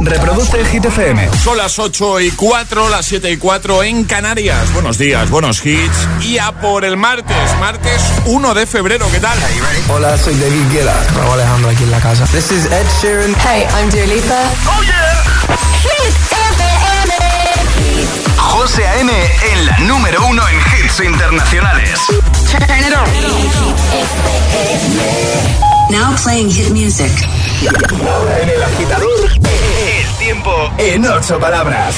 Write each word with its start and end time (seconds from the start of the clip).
Reproduce 0.00 0.60
el 0.60 0.66
Hit 0.66 0.84
FM. 0.84 1.30
Son 1.42 1.56
las 1.56 1.78
8 1.78 2.20
y 2.20 2.30
4, 2.30 2.88
las 2.88 3.06
7 3.06 3.30
y 3.30 3.36
4 3.38 3.82
en 3.84 4.04
Canarias. 4.04 4.72
Buenos 4.72 4.98
días, 4.98 5.30
buenos 5.30 5.64
hits. 5.64 6.06
Y 6.20 6.38
a 6.38 6.52
por 6.52 6.84
el 6.84 6.96
martes, 6.96 7.36
martes 7.58 8.02
1 8.26 8.54
de 8.54 8.66
febrero, 8.66 9.08
¿qué 9.10 9.20
tal? 9.20 9.38
Hola, 9.88 10.18
soy 10.18 10.34
David 10.34 10.70
Guetta. 10.72 10.94
Raúl 11.16 11.32
Alejandro 11.40 11.70
aquí 11.70 11.82
en 11.84 11.90
la 11.90 12.00
casa. 12.00 12.26
This 12.26 12.50
is 12.52 12.66
Ed 12.66 12.86
Sheeran. 13.00 13.34
Hey, 13.36 13.66
I'm 13.74 13.90
Dua 13.90 14.06
Lipa. 14.06 14.42
¡Oh, 14.66 14.82
yeah! 14.82 15.24
Hit 15.82 16.14
FM. 16.50 17.14
José 18.36 18.86
A.M. 18.86 19.12
en 19.52 19.66
la 19.66 19.78
número 19.78 20.24
uno 20.26 20.42
en 20.48 20.56
hits 20.84 21.00
internacionales. 21.00 21.98
Turn 22.50 22.78
it 22.80 22.94
on. 22.94 23.06
Now 25.90 26.14
playing 26.22 26.50
hit 26.50 26.70
music. 26.70 27.12
En 27.62 28.48
el 28.48 28.62
agitador, 28.62 29.30
tiempo 30.26 30.50
en 30.78 31.06
ocho 31.06 31.38
palabras. 31.38 31.94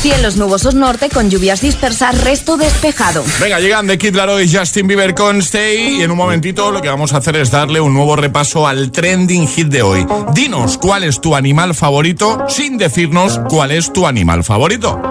Cielos 0.00 0.36
nubosos 0.36 0.76
norte 0.76 1.08
con 1.08 1.28
lluvias 1.28 1.60
dispersas, 1.60 2.22
resto 2.22 2.56
despejado. 2.56 3.24
Venga, 3.40 3.58
llegan 3.58 3.88
de 3.88 3.98
Kid 3.98 4.14
Laroi 4.14 4.44
y 4.44 4.56
Justin 4.56 4.86
Bieber 4.86 5.12
con 5.12 5.38
Stay 5.38 5.98
y 5.98 6.02
en 6.04 6.12
un 6.12 6.18
momentito 6.18 6.70
lo 6.70 6.80
que 6.80 6.88
vamos 6.88 7.14
a 7.14 7.16
hacer 7.16 7.34
es 7.34 7.50
darle 7.50 7.80
un 7.80 7.94
nuevo 7.94 8.14
repaso 8.14 8.68
al 8.68 8.92
trending 8.92 9.48
hit 9.48 9.66
de 9.66 9.82
hoy. 9.82 10.06
Dinos 10.34 10.78
cuál 10.78 11.02
es 11.02 11.20
tu 11.20 11.34
animal 11.34 11.74
favorito 11.74 12.44
sin 12.48 12.78
decirnos 12.78 13.40
cuál 13.48 13.72
es 13.72 13.92
tu 13.92 14.06
animal 14.06 14.44
favorito. 14.44 15.02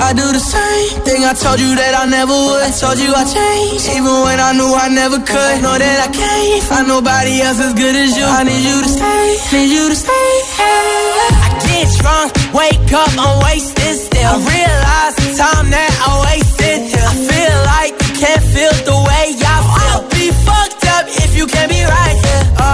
I 0.00 0.12
do 0.12 0.32
the 0.32 0.40
same 0.40 1.00
thing 1.04 1.24
I 1.24 1.34
told 1.34 1.58
you 1.58 1.74
that 1.74 1.94
I 1.94 2.06
never 2.08 2.32
would. 2.32 2.62
I 2.62 2.70
told 2.70 2.98
you 2.98 3.12
I 3.12 3.24
changed, 3.24 3.88
even 3.88 4.14
when 4.24 4.38
I 4.38 4.52
knew 4.52 4.72
I 4.72 4.88
never 4.88 5.18
could. 5.18 5.60
Know 5.60 5.76
that 5.76 5.98
I 6.00 6.08
can't 6.12 6.62
find 6.64 6.88
nobody 6.88 7.40
else 7.40 7.58
as 7.58 7.74
good 7.74 7.96
as 7.96 8.16
you. 8.16 8.24
I 8.24 8.44
need 8.44 8.62
you 8.62 8.78
to 8.84 8.88
stay, 8.88 9.36
need 9.52 9.68
you 9.68 9.88
to 9.88 9.96
stay. 9.96 10.47
I 10.60 11.48
get 11.66 11.88
drunk, 12.00 12.32
wake 12.54 12.92
up, 12.92 13.10
I'm 13.18 13.42
wasted 13.44 13.96
still. 13.96 14.32
I 14.32 14.38
realize 14.38 15.14
the 15.16 15.30
time 15.38 15.70
that 15.70 15.90
I 16.02 16.08
wasted 16.26 16.78
here. 16.90 17.06
I 17.06 17.14
feel 17.14 17.56
like 17.72 17.92
can't 18.18 18.42
feel 18.42 18.74
the 18.84 18.98
way 19.06 19.24
I 19.38 19.38
feel. 19.38 20.02
I'll 20.02 20.02
be 20.10 20.26
fucked 20.46 20.84
up 20.94 21.04
if 21.22 21.36
you 21.38 21.46
can't 21.46 21.70
be 21.70 21.82
right 21.84 22.16
here. 22.18 22.44
Oh, 22.58 22.64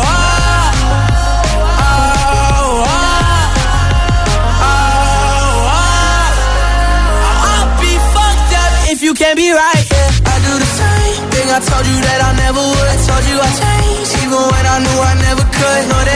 oh, 0.00 0.16
oh, 1.76 1.84
oh, 1.84 2.86
oh, 4.64 5.76
oh. 5.76 5.86
I'll 7.44 7.72
be 7.84 7.92
fucked 8.16 8.52
up 8.56 8.72
if 8.92 9.02
you 9.04 9.12
can't 9.12 9.36
be 9.36 9.52
right 9.52 9.84
here. 9.92 10.10
I 10.24 10.34
do 10.40 10.52
the 10.56 10.70
same 10.80 11.20
thing 11.36 11.46
I 11.52 11.60
told 11.60 11.84
you 11.84 11.98
that 12.00 12.20
I 12.24 12.32
never 12.40 12.62
would. 12.64 12.88
I 12.88 12.96
told 13.04 13.24
you 13.28 13.36
I 13.36 13.50
changed, 13.60 14.12
even 14.24 14.40
when 14.40 14.64
I 14.64 14.76
knew 14.80 14.98
I 15.04 15.14
never 15.28 15.44
could. 15.44 15.82
Know 15.92 16.00
that 16.00 16.15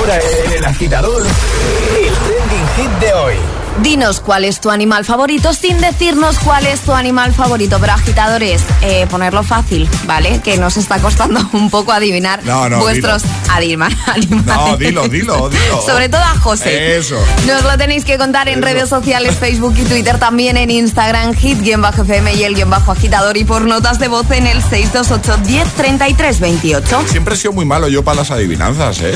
ahora 0.00 0.18
en 0.18 0.52
el 0.52 0.64
agitador, 0.64 1.22
el 1.22 2.14
trending 2.14 2.68
hit 2.76 2.90
de 3.00 3.12
hoy. 3.12 3.59
Dinos 3.82 4.20
cuál 4.20 4.44
es 4.44 4.60
tu 4.60 4.70
animal 4.70 5.04
favorito 5.06 5.54
sin 5.54 5.80
decirnos 5.80 6.38
cuál 6.40 6.66
es 6.66 6.80
tu 6.80 6.92
animal 6.92 7.32
favorito. 7.32 7.78
Pero 7.80 7.92
agitadores, 7.94 8.62
eh, 8.82 9.06
ponerlo 9.08 9.42
fácil, 9.42 9.88
¿vale? 10.04 10.40
Que 10.44 10.58
nos 10.58 10.76
está 10.76 10.98
costando 10.98 11.40
un 11.52 11.70
poco 11.70 11.92
adivinar 11.92 12.44
No, 12.44 12.68
no, 12.68 12.78
vuestros 12.80 13.22
anima- 13.48 13.88
animales. 14.06 14.44
No, 14.46 14.76
dilo, 14.76 15.08
dilo, 15.08 15.48
dilo. 15.48 15.80
Sobre 15.86 16.08
todo 16.10 16.20
a 16.22 16.34
José. 16.38 16.98
Eso. 16.98 17.16
Nos 17.46 17.62
lo 17.64 17.78
tenéis 17.78 18.04
que 18.04 18.18
contar 18.18 18.48
en 18.48 18.58
Eso. 18.58 18.64
redes 18.66 18.88
sociales, 18.88 19.36
Facebook 19.36 19.74
y 19.78 19.84
Twitter, 19.84 20.18
también 20.18 20.58
en 20.58 20.70
Instagram, 20.70 21.32
hit-fm 21.34 22.34
y 22.34 22.44
el 22.44 22.54
guion 22.54 22.68
bajo 22.70 22.92
agitador 22.92 23.36
y 23.38 23.44
por 23.44 23.62
notas 23.62 23.98
de 23.98 24.08
voz 24.08 24.30
en 24.30 24.46
el 24.46 24.62
628 24.62 25.38
10 25.46 25.68
33 25.74 26.40
28. 26.40 27.02
Siempre 27.08 27.34
he 27.34 27.38
sido 27.38 27.52
muy 27.54 27.64
malo 27.64 27.88
yo 27.88 28.04
para 28.04 28.16
las 28.16 28.30
adivinanzas, 28.30 29.00
¿eh? 29.00 29.14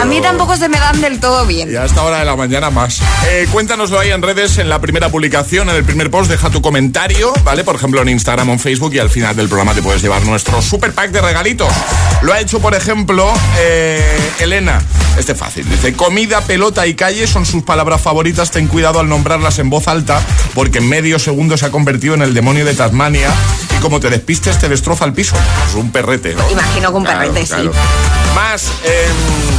A 0.00 0.04
mí 0.04 0.20
tampoco 0.20 0.56
se 0.56 0.68
me 0.68 0.78
dan 0.78 1.00
del 1.00 1.18
todo 1.18 1.46
bien. 1.46 1.72
Y 1.72 1.76
a 1.76 1.86
esta 1.86 2.02
hora 2.02 2.18
de 2.18 2.24
la 2.26 2.36
mañana 2.36 2.68
más. 2.70 3.00
Eh, 3.28 3.46
cuéntanoslo 3.92 3.98
ahí 3.98 4.10
en 4.10 4.22
redes, 4.22 4.58
en 4.58 4.68
la 4.68 4.80
primera 4.80 5.10
publicación, 5.10 5.68
en 5.68 5.76
el 5.76 5.84
primer 5.84 6.10
post, 6.10 6.30
deja 6.30 6.48
tu 6.50 6.62
comentario, 6.62 7.32
¿vale? 7.44 7.62
Por 7.62 7.74
ejemplo, 7.76 8.00
en 8.00 8.08
Instagram 8.08 8.48
o 8.48 8.52
en 8.52 8.58
Facebook 8.58 8.94
y 8.94 8.98
al 8.98 9.10
final 9.10 9.36
del 9.36 9.48
programa 9.48 9.74
te 9.74 9.82
puedes 9.82 10.00
llevar 10.00 10.24
nuestro 10.24 10.62
super 10.62 10.92
pack 10.92 11.10
de 11.10 11.20
regalitos. 11.20 11.68
Lo 12.22 12.32
ha 12.32 12.40
hecho, 12.40 12.60
por 12.60 12.74
ejemplo, 12.74 13.30
eh, 13.58 14.32
Elena. 14.40 14.80
Este 15.18 15.32
es 15.32 15.38
fácil. 15.38 15.68
Dice, 15.68 15.92
comida, 15.92 16.40
pelota 16.40 16.86
y 16.86 16.94
calle 16.94 17.26
son 17.26 17.44
sus 17.44 17.64
palabras 17.64 18.00
favoritas. 18.00 18.50
Ten 18.50 18.66
cuidado 18.66 18.98
al 18.98 19.08
nombrarlas 19.08 19.58
en 19.58 19.68
voz 19.68 19.88
alta 19.88 20.22
porque 20.54 20.78
en 20.78 20.88
medio 20.88 21.18
segundo 21.18 21.56
se 21.58 21.66
ha 21.66 21.70
convertido 21.70 22.14
en 22.14 22.22
el 22.22 22.32
demonio 22.32 22.64
de 22.64 22.74
Tasmania 22.74 23.28
y 23.76 23.80
como 23.80 24.00
te 24.00 24.08
despistes 24.08 24.58
te 24.58 24.68
destroza 24.68 25.04
el 25.04 25.12
piso. 25.12 25.36
Es 25.68 25.74
un 25.74 25.92
perrete, 25.92 26.34
¿no? 26.34 26.50
Imagino 26.50 26.90
que 26.90 26.96
un 26.96 27.04
perrete, 27.04 27.44
sí. 27.46 27.70
Más... 28.34 28.68
em, 28.84 29.51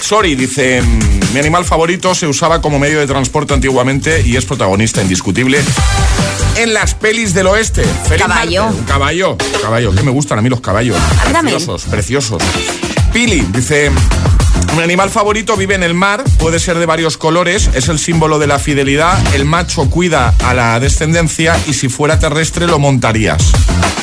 Sorry, 0.00 0.34
dice, 0.34 0.80
mm, 0.82 1.32
mi 1.32 1.38
animal 1.40 1.64
favorito 1.64 2.14
se 2.14 2.26
usaba 2.26 2.60
como 2.60 2.78
medio 2.78 2.98
de 2.98 3.06
transporte 3.06 3.54
antiguamente 3.54 4.22
y 4.24 4.36
es 4.36 4.44
protagonista 4.44 5.02
indiscutible 5.02 5.60
en 6.56 6.74
las 6.74 6.94
pelis 6.94 7.34
del 7.34 7.46
oeste. 7.46 7.84
Feliz 8.08 8.22
Caballo. 8.26 8.64
Marte, 8.64 8.78
Un 8.80 8.84
caballo. 8.86 9.30
Un 9.32 9.60
caballo. 9.62 9.94
Que 9.94 10.02
me 10.02 10.10
gustan 10.10 10.38
a 10.38 10.42
mí 10.42 10.48
los 10.48 10.60
caballos. 10.60 10.96
Preciosos, 11.30 11.84
preciosos. 11.84 12.42
Pili 13.12 13.46
dice, 13.52 13.90
mi 14.76 14.82
animal 14.82 15.10
favorito 15.10 15.56
vive 15.56 15.74
en 15.74 15.82
el 15.82 15.94
mar, 15.94 16.24
puede 16.38 16.58
ser 16.58 16.78
de 16.78 16.86
varios 16.86 17.16
colores, 17.16 17.70
es 17.74 17.88
el 17.88 17.98
símbolo 17.98 18.38
de 18.38 18.46
la 18.46 18.58
fidelidad, 18.58 19.18
el 19.34 19.44
macho 19.44 19.88
cuida 19.88 20.34
a 20.44 20.54
la 20.54 20.78
descendencia 20.80 21.56
y 21.66 21.74
si 21.74 21.88
fuera 21.88 22.18
terrestre 22.18 22.66
lo 22.66 22.78
montarías. 22.78 23.42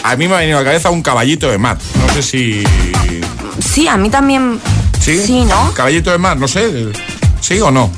A 0.04 0.16
mí 0.16 0.28
me 0.28 0.36
ha 0.36 0.40
venido 0.40 0.58
a 0.58 0.62
la 0.62 0.66
cabeza 0.66 0.90
un 0.92 1.02
caballito 1.02 1.50
de 1.50 1.58
mar. 1.58 1.78
No 1.96 2.14
sé 2.14 2.22
si... 2.22 2.64
Sí, 3.60 3.88
a 3.88 3.98
mí 3.98 4.10
también. 4.10 4.60
¿Sí? 5.06 5.22
Sí, 5.24 5.46
¿no? 5.46 5.72
Caballito 5.74 6.12
de 6.12 6.18
mar, 6.18 6.36
no 6.38 6.48
sé. 6.48 6.88
¿Sí 7.40 7.60
o 7.62 7.70
no? 7.70 7.92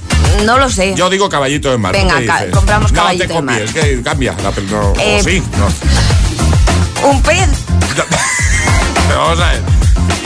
No 0.45 0.57
lo 0.57 0.69
sé. 0.69 0.93
Yo 0.95 1.09
digo 1.09 1.29
caballito 1.29 1.71
de 1.71 1.77
mar. 1.77 1.93
¿tú 1.95 1.99
Venga, 1.99 2.21
ca- 2.25 2.51
compramos 2.51 2.91
no 2.91 2.97
caballito 2.97 3.27
te 3.27 3.33
de 3.33 3.41
mar. 3.41 3.59
copies, 3.65 3.85
que 3.85 4.01
cambia. 4.03 4.35
La, 4.43 4.51
no, 4.69 4.93
Eh, 4.99 5.21
sí, 5.23 5.41
no. 5.57 7.07
Un 7.09 7.21
pez. 7.23 7.47
Pero 9.07 9.19
vamos 9.21 9.39
a 9.39 9.51
ver. 9.51 9.61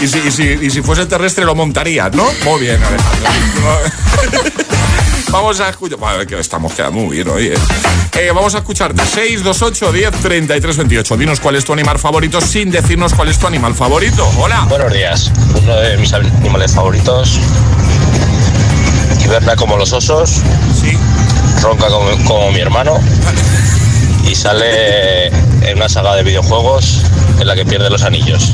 Y 0.01 0.07
si, 0.07 0.17
y, 0.19 0.31
si, 0.31 0.43
y 0.65 0.71
si 0.71 0.81
fuese 0.81 1.05
terrestre 1.05 1.45
lo 1.45 1.53
montarías, 1.53 2.11
¿no? 2.15 2.25
Muy 2.43 2.61
bien, 2.61 2.79
Alejandro. 2.83 4.51
Vamos 5.31 5.59
a 5.59 5.69
escuchar. 5.69 6.27
Que 6.27 6.39
estamos 6.39 6.73
quedando 6.73 6.99
muy 6.99 7.15
bien 7.15 7.29
hoy. 7.29 7.47
¿eh? 7.47 7.53
Eh, 8.19 8.31
vamos 8.33 8.53
a 8.55 8.59
escucharte. 8.59 9.01
628 9.05 9.91
10 9.91 10.11
33 10.21 10.77
28. 10.77 11.17
Dinos 11.17 11.39
cuál 11.39 11.55
es 11.55 11.65
tu 11.65 11.73
animal 11.73 11.97
favorito 11.99 12.41
sin 12.41 12.69
decirnos 12.71 13.13
cuál 13.13 13.29
es 13.29 13.39
tu 13.39 13.47
animal 13.47 13.73
favorito. 13.73 14.29
Hola. 14.37 14.65
Buenos 14.69 14.93
días. 14.93 15.31
Uno 15.61 15.75
de 15.75 15.97
mis 15.97 16.13
animales 16.13 16.73
favoritos. 16.73 17.39
Hiberna 19.23 19.55
como 19.55 19.77
los 19.77 19.93
osos, 19.93 20.41
Sí. 20.81 20.97
ronca 21.61 21.87
como, 21.87 22.09
como 22.25 22.51
mi 22.51 22.59
hermano 22.59 22.99
y 24.27 24.33
sale 24.35 25.27
en 25.27 25.77
una 25.77 25.87
saga 25.87 26.15
de 26.15 26.23
videojuegos 26.23 27.01
en 27.39 27.47
la 27.47 27.55
que 27.55 27.63
pierde 27.65 27.89
los 27.89 28.01
anillos. 28.03 28.51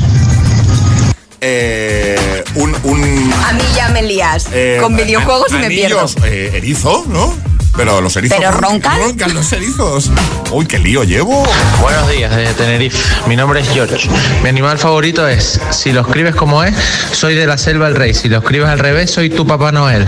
Eh, 1.40 2.44
un, 2.56 2.74
un 2.82 3.32
A 3.46 3.52
mí 3.52 3.62
ya 3.76 3.88
me 3.90 4.02
lías. 4.02 4.46
eh, 4.52 4.78
Con 4.80 4.96
videojuegos 4.96 5.46
y 5.52 5.54
me 5.54 5.68
pierdo. 5.68 6.04
eh, 6.24 6.50
erizo, 6.54 7.04
¿no? 7.08 7.32
Pero 7.76 8.00
los 8.00 8.16
erizos. 8.16 8.38
¿Pero 8.38 8.50
roncan? 8.50 8.98
Roncan 8.98 9.34
los 9.34 9.52
erizos. 9.52 10.10
Uy, 10.50 10.66
qué 10.66 10.80
lío 10.80 11.04
llevo. 11.04 11.46
Buenos 11.80 12.08
días 12.10 12.34
desde 12.34 12.54
Tenerife. 12.54 12.98
Mi 13.28 13.36
nombre 13.36 13.60
es 13.60 13.68
George. 13.70 14.08
Mi 14.42 14.48
animal 14.48 14.78
favorito 14.78 15.28
es, 15.28 15.60
si 15.70 15.92
lo 15.92 16.00
escribes 16.00 16.34
como 16.34 16.64
es, 16.64 16.74
soy 17.12 17.36
de 17.36 17.46
la 17.46 17.56
selva 17.56 17.86
el 17.86 17.94
rey. 17.94 18.14
Si 18.14 18.28
lo 18.28 18.38
escribes 18.38 18.68
al 18.68 18.80
revés, 18.80 19.12
soy 19.12 19.30
tu 19.30 19.46
Papá 19.46 19.70
Noel. 19.70 20.06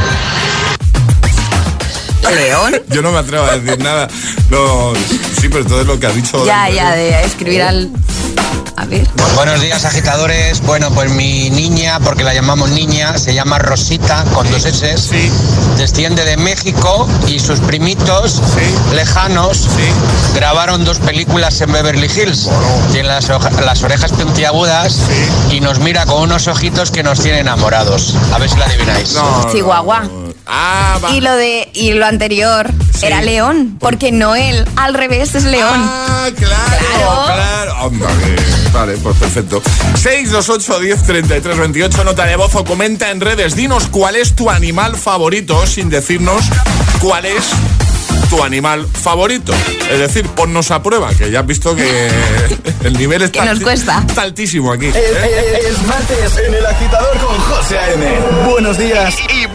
León. 2.35 2.75
Yo 2.88 3.03
no 3.03 3.12
me 3.12 3.19
atrevo 3.19 3.44
a 3.44 3.56
decir 3.56 3.79
nada. 3.82 4.09
No, 4.50 4.93
sí, 5.41 5.49
pero 5.49 5.65
todo 5.65 5.81
es 5.81 5.87
lo 5.87 5.99
que 6.00 6.06
ha 6.06 6.11
dicho. 6.11 6.44
Ya, 6.44 6.69
ya, 6.71 6.93
de 6.97 7.25
escribir 7.25 7.62
al. 7.62 7.91
A 8.81 8.87
ver. 8.87 9.06
Buenos 9.37 9.61
días, 9.61 9.85
agitadores. 9.85 10.62
Bueno, 10.62 10.91
pues 10.93 11.11
mi 11.11 11.50
niña, 11.50 12.00
porque 12.00 12.25
la 12.25 12.32
llamamos 12.32 12.71
niña, 12.71 13.19
se 13.19 13.35
llama 13.35 13.59
Rosita, 13.59 14.25
con 14.32 14.50
dos 14.50 14.65
S. 14.65 14.97
Sí. 14.97 15.31
Desciende 15.77 16.25
de 16.25 16.38
México 16.38 17.06
y 17.27 17.41
sus 17.41 17.61
primitos 17.61 18.32
Sí. 18.32 18.94
lejanos 18.94 19.59
Sí. 19.59 20.35
grabaron 20.35 20.87
dos 20.87 20.99
películas 20.99 21.61
en 21.61 21.73
Beverly 21.73 22.06
Hills. 22.06 22.49
Tiene 22.91 23.09
las, 23.09 23.29
oja- 23.29 23.50
las 23.61 23.82
orejas 23.82 24.12
puntiagudas 24.12 24.94
Sí. 24.94 25.56
y 25.56 25.61
nos 25.61 25.79
mira 25.81 26.06
con 26.06 26.23
unos 26.23 26.49
ojitos 26.49 26.91
que 26.91 27.03
nos 27.03 27.21
tienen 27.21 27.41
enamorados. 27.43 28.15
A 28.32 28.38
ver 28.38 28.49
si 28.49 28.56
la 28.56 28.65
adivináis. 28.65 29.12
No, 29.12 29.43
no, 29.44 29.53
Chihuahua. 29.53 30.05
Ah, 30.52 30.99
va. 31.02 31.11
Y 31.12 31.20
lo 31.20 31.35
de 31.37 31.69
y 31.73 31.93
lo 31.93 32.05
anterior 32.06 32.70
Sí. 32.99 33.06
era 33.06 33.23
León, 33.23 33.76
porque 33.81 34.12
Noel 34.12 34.67
al 34.76 34.94
revés 34.94 35.35
es 35.35 35.44
León. 35.44 35.70
Ah, 35.75 36.29
claro, 36.37 36.76
Claro. 36.97 37.25
claro. 37.26 37.75
Anda, 37.87 38.06
que- 38.08 38.70
Vale, 38.73 38.97
pues 38.99 39.17
perfecto. 39.17 39.62
628 39.97 40.79
10 40.81 41.02
33 41.05 41.58
28, 41.58 42.05
nota 42.05 42.25
de 42.25 42.37
voz 42.37 42.55
o 42.55 42.64
comenta 42.64 43.11
en 43.11 43.20
redes. 43.20 43.56
Dinos 43.56 43.87
cuál 43.88 44.17
es 44.17 44.35
tu 44.37 44.50
animal 44.50 44.97
favorito 44.97 45.67
sin 45.67 45.88
decirnos 45.91 46.44
cuál 47.00 47.25
es 47.26 47.44
tu 48.29 48.44
animal 48.44 48.87
favorito. 48.87 49.53
Es 49.91 49.99
decir, 49.99 50.25
ponnos 50.29 50.70
a 50.70 50.82
prueba, 50.85 51.11
que 51.14 51.32
ya 51.32 51.41
has 51.41 51.46
visto 51.46 51.75
que 51.75 52.08
el 52.85 52.93
nivel 52.96 53.23
está, 53.23 53.44
nos 53.44 53.58
cuesta. 53.61 54.05
está 54.06 54.23
altísimo 54.23 54.73
aquí. 54.73 54.87
Es, 54.87 54.94
es- 54.96 55.64
es 55.67 55.82
martes 55.87 56.37
en 56.46 56.55
el 56.55 56.64
agitador 56.67 57.19
con 57.19 57.37
José 57.41 57.76
A.M. 57.79 58.06
Buenos 58.49 58.79
días 58.79 59.14
y, 59.35 59.39
y 59.39 59.39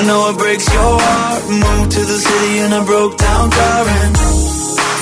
I 0.00 0.02
know 0.06 0.30
it 0.30 0.38
breaks 0.38 0.64
your 0.72 0.96
heart. 0.96 1.42
Moved 1.44 1.92
to 1.92 2.00
the 2.00 2.18
city 2.24 2.52
in 2.64 2.72
a 2.72 2.82
broke 2.88 3.18
down 3.18 3.50
car 3.50 3.84
and 3.84 4.16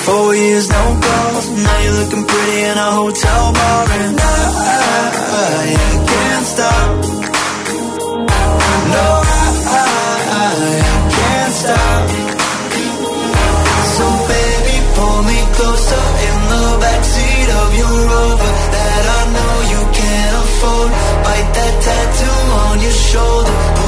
Four 0.02 0.34
years, 0.34 0.66
no 0.68 0.84
calls. 0.98 1.46
Now 1.54 1.78
you're 1.86 1.98
looking 2.02 2.24
pretty 2.26 2.58
in 2.66 2.74
a 2.74 2.90
hotel 2.98 3.42
bar, 3.54 3.86
and 3.94 4.18
I, 4.18 4.42
I, 5.38 5.66
can't 6.02 6.46
stop. 6.50 6.90
No, 8.90 9.06
I, 9.70 9.86
I 10.34 10.50
can't 11.14 11.54
stop. 11.62 12.02
So 13.94 14.06
baby, 14.34 14.76
pull 14.98 15.20
me 15.30 15.38
closer 15.54 16.04
in 16.26 16.38
the 16.50 16.64
backseat 16.82 17.48
of 17.62 17.68
your 17.78 17.96
Rover 18.02 18.52
that 18.74 19.04
I 19.14 19.22
know 19.30 19.54
you 19.72 19.80
can't 19.94 20.34
afford. 20.42 20.90
Bite 21.22 21.50
that 21.54 21.74
tattoo 21.86 22.38
on 22.66 22.74
your 22.82 22.98
shoulder. 22.98 23.87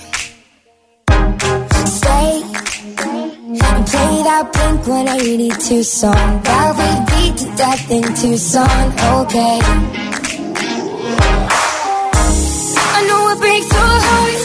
That 4.43 4.53
Blink 4.53 4.87
182 4.87 5.83
song 5.83 6.41
that 6.43 6.73
we 6.77 6.89
beat 7.11 7.37
to 7.37 7.45
death 7.55 7.91
in 7.91 8.03
Tucson. 8.15 8.87
Okay. 9.21 9.59
I 12.93 13.05
know 13.07 13.29
it 13.29 13.39
breaks 13.39 13.71
your 13.71 13.99
heart. 14.05 14.40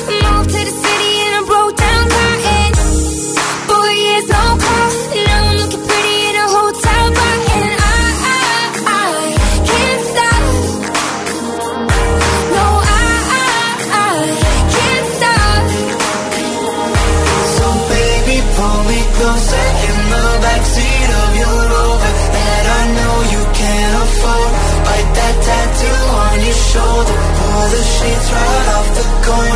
Shoulder. 26.77 27.17
Pull 27.39 27.67
the 27.73 27.83
sheets 27.95 28.29
right 28.37 28.69
off 28.77 28.89
the 28.99 29.05
corner 29.27 29.56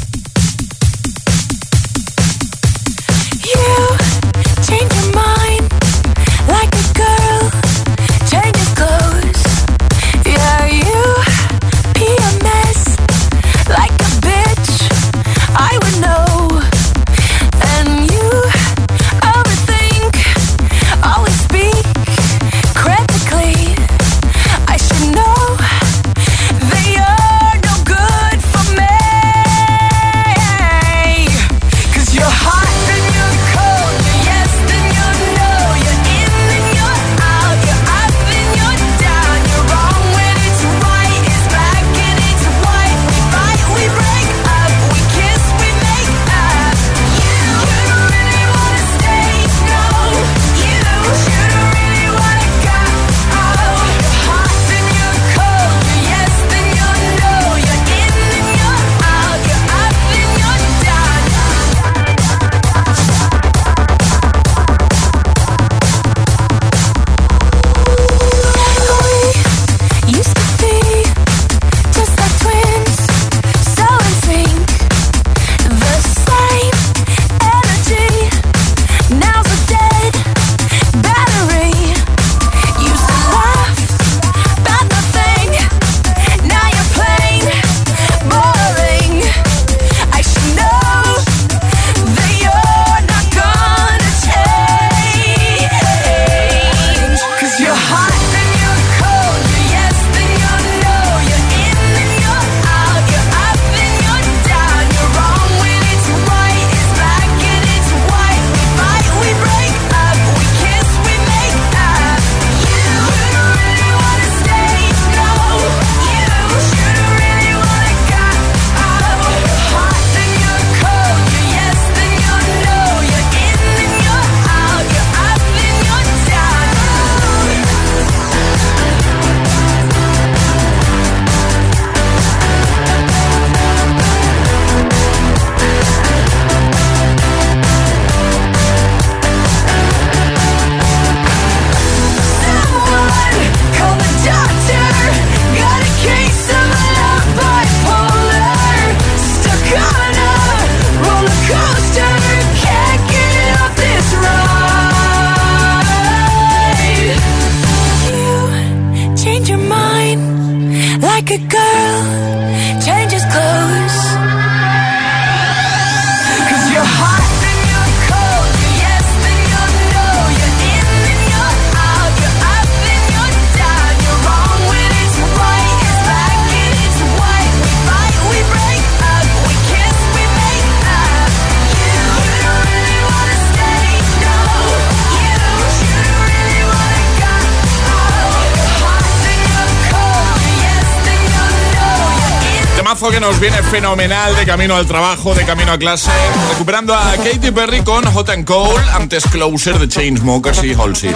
Viene 193.41 193.57
fenomenal 193.63 194.35
de 194.35 194.45
camino 194.45 194.75
al 194.75 194.85
trabajo, 194.85 195.33
de 195.33 195.43
camino 195.43 195.71
a 195.71 195.77
clase. 195.79 196.11
Recuperando 196.51 196.93
a 196.93 197.13
Katy 197.17 197.49
Perry 197.49 197.81
con 197.81 198.05
Hot 198.05 198.29
and 198.29 198.45
Cold, 198.45 198.87
antes 198.93 199.23
Closer 199.25 199.79
de 199.79 199.89
Chainsmokers 199.89 200.63
y 200.63 200.75
Halsey. 200.75 201.11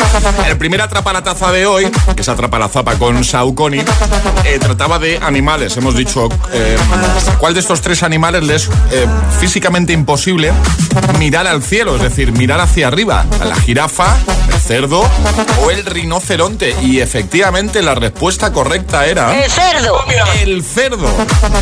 El 0.47 0.57
primer 0.57 0.81
Atrapa 0.81 1.13
la 1.13 1.23
Taza 1.23 1.51
de 1.51 1.67
hoy, 1.67 1.91
que 2.15 2.21
es 2.23 2.27
Atrapa 2.27 2.57
la 2.57 2.67
Zapa 2.67 2.95
con 2.95 3.23
Saucony, 3.23 3.83
eh, 4.45 4.59
trataba 4.59 4.99
de 4.99 5.17
animales. 5.17 5.75
Hemos 5.77 5.95
dicho, 5.95 6.29
eh, 6.53 6.77
¿cuál 7.39 7.53
de 7.53 7.59
estos 7.59 7.81
tres 7.81 8.03
animales 8.03 8.43
le 8.43 8.55
es 8.55 8.69
eh, 8.91 9.07
físicamente 9.39 9.91
imposible 9.91 10.51
mirar 11.19 11.47
al 11.47 11.63
cielo? 11.63 11.95
Es 11.95 12.01
decir, 12.01 12.31
mirar 12.31 12.59
hacia 12.59 12.87
arriba. 12.87 13.25
A 13.41 13.45
la 13.45 13.55
jirafa, 13.55 14.17
el 14.53 14.59
cerdo 14.59 15.09
o 15.63 15.71
el 15.71 15.85
rinoceronte. 15.85 16.75
Y 16.81 16.99
efectivamente 16.99 17.81
la 17.81 17.95
respuesta 17.95 18.53
correcta 18.53 19.05
era... 19.05 19.43
El 19.43 19.49
cerdo. 19.49 20.05
El 20.41 20.63
cerdo. 20.63 21.09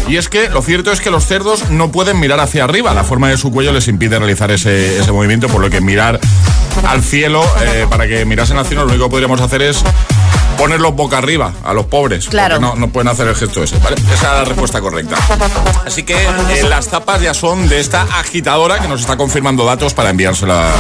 Y 0.08 0.18
es 0.18 0.28
que 0.28 0.50
lo 0.50 0.62
cierto 0.62 0.92
es 0.92 1.00
que 1.00 1.10
los 1.10 1.25
cerdos 1.25 1.70
no 1.70 1.92
pueden 1.92 2.20
mirar 2.20 2.40
hacia 2.40 2.66
arriba. 2.66 2.94
La 2.94 3.04
forma 3.04 3.30
de 3.30 3.38
su 3.38 3.52
cuello 3.52 3.72
les 3.72 3.88
impide 3.88 4.20
realizar 4.20 4.52
ese, 4.52 5.00
ese 5.00 5.12
movimiento, 5.12 5.48
por 5.48 5.62
lo 5.62 5.70
que 5.70 5.82
mirar 5.82 6.20
al 6.88 7.04
cielo, 7.04 7.46
para 7.90 8.08
que 8.08 8.25
mirasen 8.25 8.58
al 8.58 8.66
cielo, 8.66 8.84
lo 8.84 8.90
único 8.90 9.06
que 9.06 9.12
podríamos 9.12 9.40
hacer 9.42 9.62
es 9.62 9.84
ponerlos 10.63 10.96
boca 10.96 11.17
arriba 11.17 11.51
a 11.65 11.74
los 11.74 11.88
pobres. 11.88 12.27
Claro. 12.29 12.58
No, 12.58 12.75
no 12.75 12.88
pueden 12.88 13.10
hacer 13.10 13.27
el 13.27 13.36
gesto 13.36 13.62
ese, 13.63 13.77
¿vale? 13.79 13.98
Esa 13.98 14.13
es 14.13 14.22
la 14.24 14.43
respuesta 14.46 14.79
correcta. 14.79 15.17
Así 15.86 16.03
que 16.03 16.15
eh, 16.15 16.63
las 16.70 16.88
tapas 16.88 17.20
ya 17.22 17.34
son 17.34 17.67
de 17.67 17.82
esta 17.82 18.03
agitadora 18.03 18.79
que 18.79 18.88
nos 18.88 19.01
está 19.01 19.17
confirmando 19.17 19.65
datos 19.65 19.93
para 19.93 20.10
enviárselas 20.10 20.72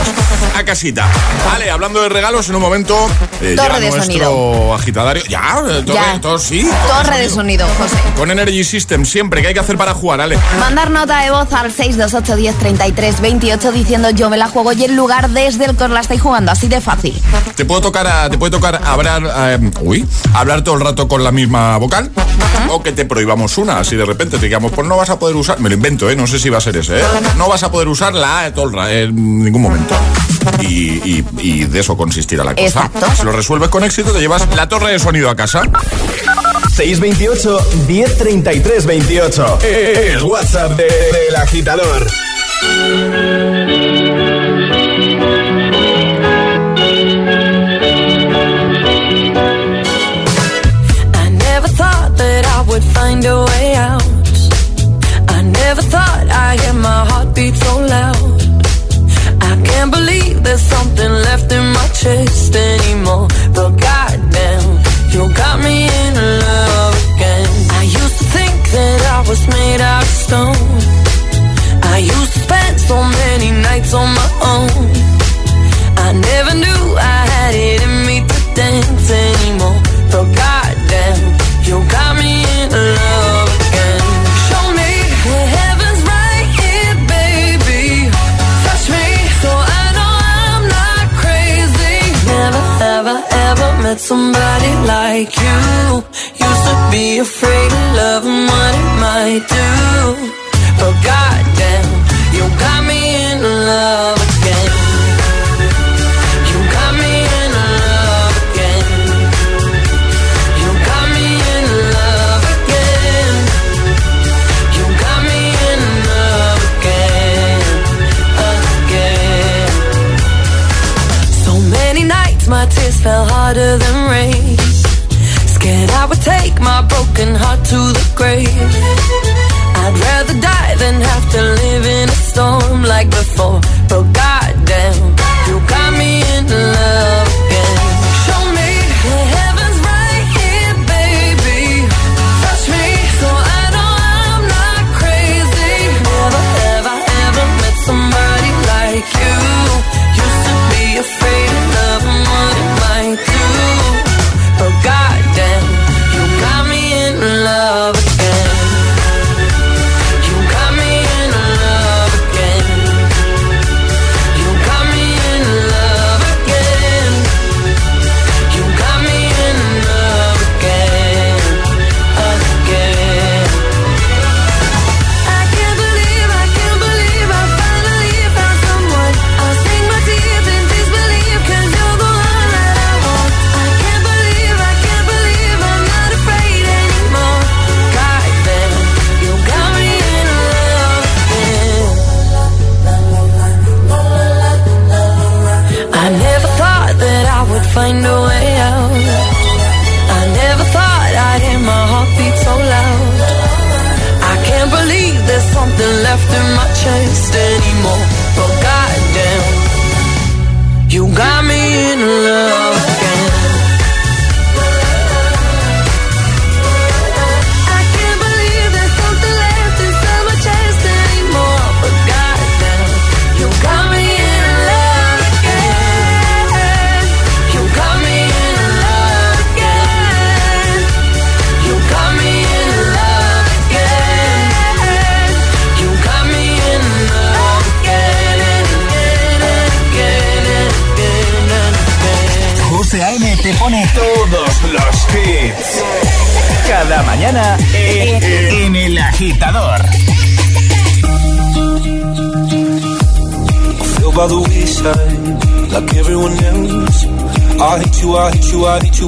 a 0.57 0.63
casita. 0.63 1.05
Vale, 1.51 1.69
hablando 1.69 2.01
de 2.01 2.07
regalos, 2.07 2.47
en 2.47 2.55
un 2.55 2.61
momento 2.61 2.95
eh, 3.41 3.55
Torre 3.57 3.67
llega 3.73 3.79
de 3.81 3.89
nuestro 3.89 4.03
sonido. 4.03 4.73
agitadario. 4.73 5.23
Ya, 5.27 5.55
eh, 5.69 5.83
torre, 5.85 5.99
Ya. 5.99 6.21
tor- 6.21 6.39
sí. 6.39 6.65
Torre 6.87 7.17
de 7.17 7.29
sonido, 7.29 7.67
José. 7.77 7.97
Con 8.15 8.31
Energy 8.31 8.63
System, 8.63 9.03
siempre. 9.03 9.41
¿Qué 9.41 9.49
hay 9.49 9.53
que 9.53 9.59
hacer 9.59 9.77
para 9.77 9.93
jugar, 9.93 10.21
Ale? 10.21 10.39
Mandar 10.59 10.91
nota 10.91 11.19
de 11.23 11.31
voz 11.31 11.51
al 11.51 11.73
628 11.73 12.35
10 12.37 12.55
33 12.57 13.19
28 13.19 13.71
diciendo 13.73 14.09
yo 14.11 14.29
me 14.29 14.37
la 14.37 14.47
juego 14.47 14.71
y 14.71 14.85
el 14.85 14.95
lugar 14.95 15.29
desde 15.31 15.65
el 15.65 15.75
que 15.75 15.89
la 15.89 15.99
estáis 15.99 16.21
jugando, 16.21 16.53
así 16.53 16.69
de 16.69 16.79
fácil. 16.79 17.21
Te 17.55 17.65
puedo 17.65 17.81
tocar, 17.81 18.07
a- 18.07 18.29
te 18.29 18.37
puede 18.37 18.51
tocar 18.51 18.79
hablar, 18.85 19.23
eh, 19.35 19.71
uy, 19.81 20.05
hablar 20.33 20.63
todo 20.63 20.75
el 20.75 20.81
rato 20.81 21.07
con 21.07 21.23
la 21.23 21.31
misma 21.31 21.77
vocal 21.77 22.11
o 22.69 22.81
que 22.81 22.91
te 22.91 23.05
prohibamos 23.05 23.57
una, 23.57 23.79
así 23.79 23.95
de 23.95 24.05
repente 24.05 24.37
te 24.37 24.45
digamos, 24.45 24.71
pues 24.71 24.87
no 24.87 24.97
vas 24.97 25.09
a 25.09 25.19
poder 25.19 25.35
usar, 25.35 25.59
me 25.59 25.69
lo 25.69 25.75
invento, 25.75 26.09
¿eh? 26.09 26.15
no 26.15 26.27
sé 26.27 26.39
si 26.39 26.49
va 26.49 26.57
a 26.57 26.61
ser 26.61 26.77
ese, 26.77 26.99
¿eh? 26.99 27.03
no 27.37 27.47
vas 27.49 27.63
a 27.63 27.71
poder 27.71 27.87
usar 27.87 28.13
la 28.13 28.39
A 28.39 28.43
de 28.45 28.51
todo 28.51 28.65
el 28.65 28.73
ra- 28.73 28.91
en 28.91 29.43
ningún 29.43 29.61
momento. 29.61 29.95
Y, 30.61 30.65
y- 31.09 31.25
y 31.39 31.63
de 31.65 31.79
eso 31.79 31.95
consistirá 31.97 32.43
la 32.43 32.53
cosa. 32.53 32.65
Exacto. 32.65 33.05
Si 33.17 33.23
lo 33.23 33.31
resuelves 33.31 33.69
con 33.69 33.83
éxito, 33.83 34.11
te 34.11 34.19
llevas 34.19 34.47
la 34.55 34.67
torre 34.67 34.91
de 34.91 34.99
sonido 34.99 35.29
a 35.29 35.35
casa. 35.35 35.61
628 36.75 37.59
1033 37.87 38.85
28. 38.85 39.59
El 39.63 40.21
WhatsApp 40.23 40.71
de- 40.71 40.83
del 40.83 41.35
agitador. 41.35 42.07
Find 53.23 53.35
a 53.35 53.45
way 53.51 53.75
out. 53.75 54.03
I 55.29 55.41
never 55.41 55.81
thought 55.81 56.25
I'd 56.29 56.59
hear 56.59 56.73
my 56.73 57.05
heartbeat 57.09 57.55
so 57.55 57.79
loud. 57.79 58.41
I 59.41 59.53
can't 59.67 59.91
believe 59.91 60.43
there's 60.43 60.61
something 60.61 61.11
left 61.27 61.51
in 61.51 61.65
my 61.77 61.87
chest 62.01 62.55
anymore. 62.55 63.27
But 63.55 63.71
goddamn, 63.87 64.69
you 65.13 65.21
got 65.33 65.59
me 65.59 65.75
in 66.01 66.13
love 66.45 66.95
again. 67.15 67.49
I 67.79 67.83
used 67.83 68.17
to 68.19 68.25
think 68.35 68.55
that 68.75 68.99
I 69.15 69.29
was 69.29 69.41
made 69.47 69.81
out 69.81 70.03
of 70.03 70.15
stone. 70.25 70.71
I 71.93 71.97
used 71.99 72.33
to 72.33 72.39
spend 72.39 72.79
so 72.79 72.97
many 73.03 73.51
nights 73.51 73.93
on 73.93 74.07
my 74.19 74.29
own. 74.53 75.02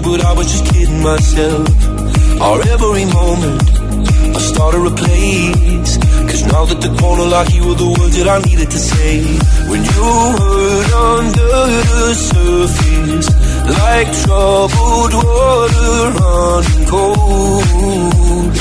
But 0.05 0.23
I 0.23 0.33
was 0.33 0.47
just 0.51 0.65
kidding 0.71 1.01
myself. 1.01 1.67
Our 2.39 2.61
every 2.73 3.05
moment, 3.05 3.61
I 4.37 4.39
started 4.51 4.85
a 4.85 4.93
place. 5.03 5.97
Cause 6.29 6.43
now 6.53 6.63
that 6.65 6.79
the 6.85 6.91
corner 7.01 7.25
like 7.25 7.49
you 7.53 7.63
were 7.67 7.73
the 7.73 7.89
words 7.97 8.15
that 8.17 8.27
I 8.27 8.39
needed 8.47 8.69
to 8.69 8.77
say. 8.77 9.13
When 9.69 9.81
you 9.91 10.05
hurt 10.39 10.91
under 11.11 11.55
the 11.91 12.13
surface, 12.29 13.27
like 13.81 14.09
troubled 14.23 15.13
water 15.25 15.97
running 16.21 16.85
cold. 16.93 18.53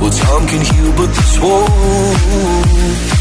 Well, 0.00 0.14
time 0.22 0.44
can 0.50 0.62
heal, 0.70 0.90
but 0.98 1.08
this 1.16 1.38
won't. 1.42 3.19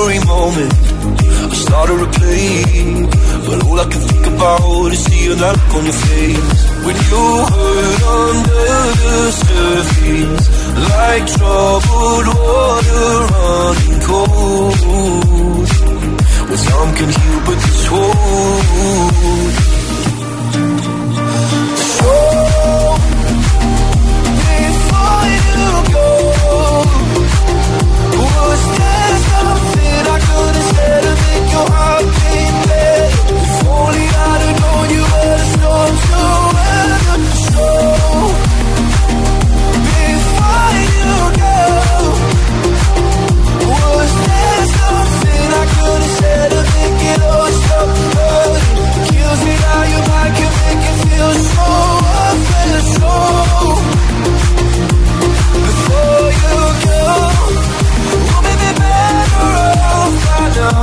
Every 0.00 0.20
moment, 0.26 0.72
I 1.52 1.54
started 1.54 1.98
to 2.04 2.08
play. 2.18 2.62
But 3.46 3.58
all 3.66 3.80
I 3.80 3.86
can 3.92 4.02
think 4.10 4.26
about 4.26 4.92
is 4.92 5.00
seeing 5.04 5.38
that 5.38 5.54
look 5.58 5.74
on 5.78 5.84
your 5.90 5.98
face. 6.06 6.60
When 6.86 6.96
you 7.08 7.24
hurt 7.52 8.02
under 8.18 8.66
the 9.02 9.18
surface, 9.42 10.46
like 10.92 11.24
troubled 11.36 12.26
water 12.38 13.10
running 13.32 13.98
cold. 14.08 15.68
Well, 16.48 16.60
some 16.68 16.90
can 16.98 17.10
heal, 17.18 17.38
but 17.46 17.58
this 17.64 17.90
won't. 17.90 19.77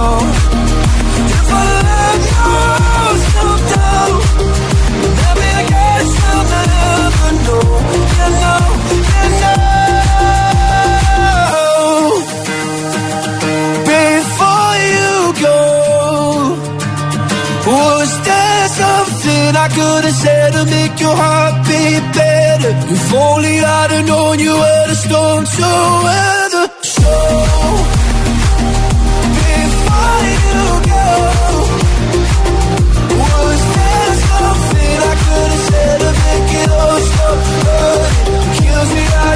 If 0.06 1.52
I 1.52 1.65
let 1.88 2.22
I'll 6.28 6.46
never 6.76 7.32
know. 7.46 7.65
You 8.18 8.28
know, 8.41 8.63
you 9.15 9.28
know. 9.41 9.65
Before 13.89 14.76
you 14.94 15.13
go, 15.48 15.60
was 17.65 18.12
there 18.28 18.68
something 18.82 19.50
I 19.65 19.68
could 19.78 20.04
have 20.06 20.18
said 20.24 20.50
to 20.54 20.63
make 20.65 20.96
your 21.00 21.15
heart 21.15 21.56
beat 21.68 22.06
better? 22.13 22.74
If 22.94 23.13
only 23.13 23.56
I'd 23.60 23.91
have 23.91 24.06
known 24.06 24.39
you 24.39 24.54
were 24.54 24.86
the 24.88 24.96
storm 24.96 25.44
to 25.46 25.70
weather. 26.06 26.65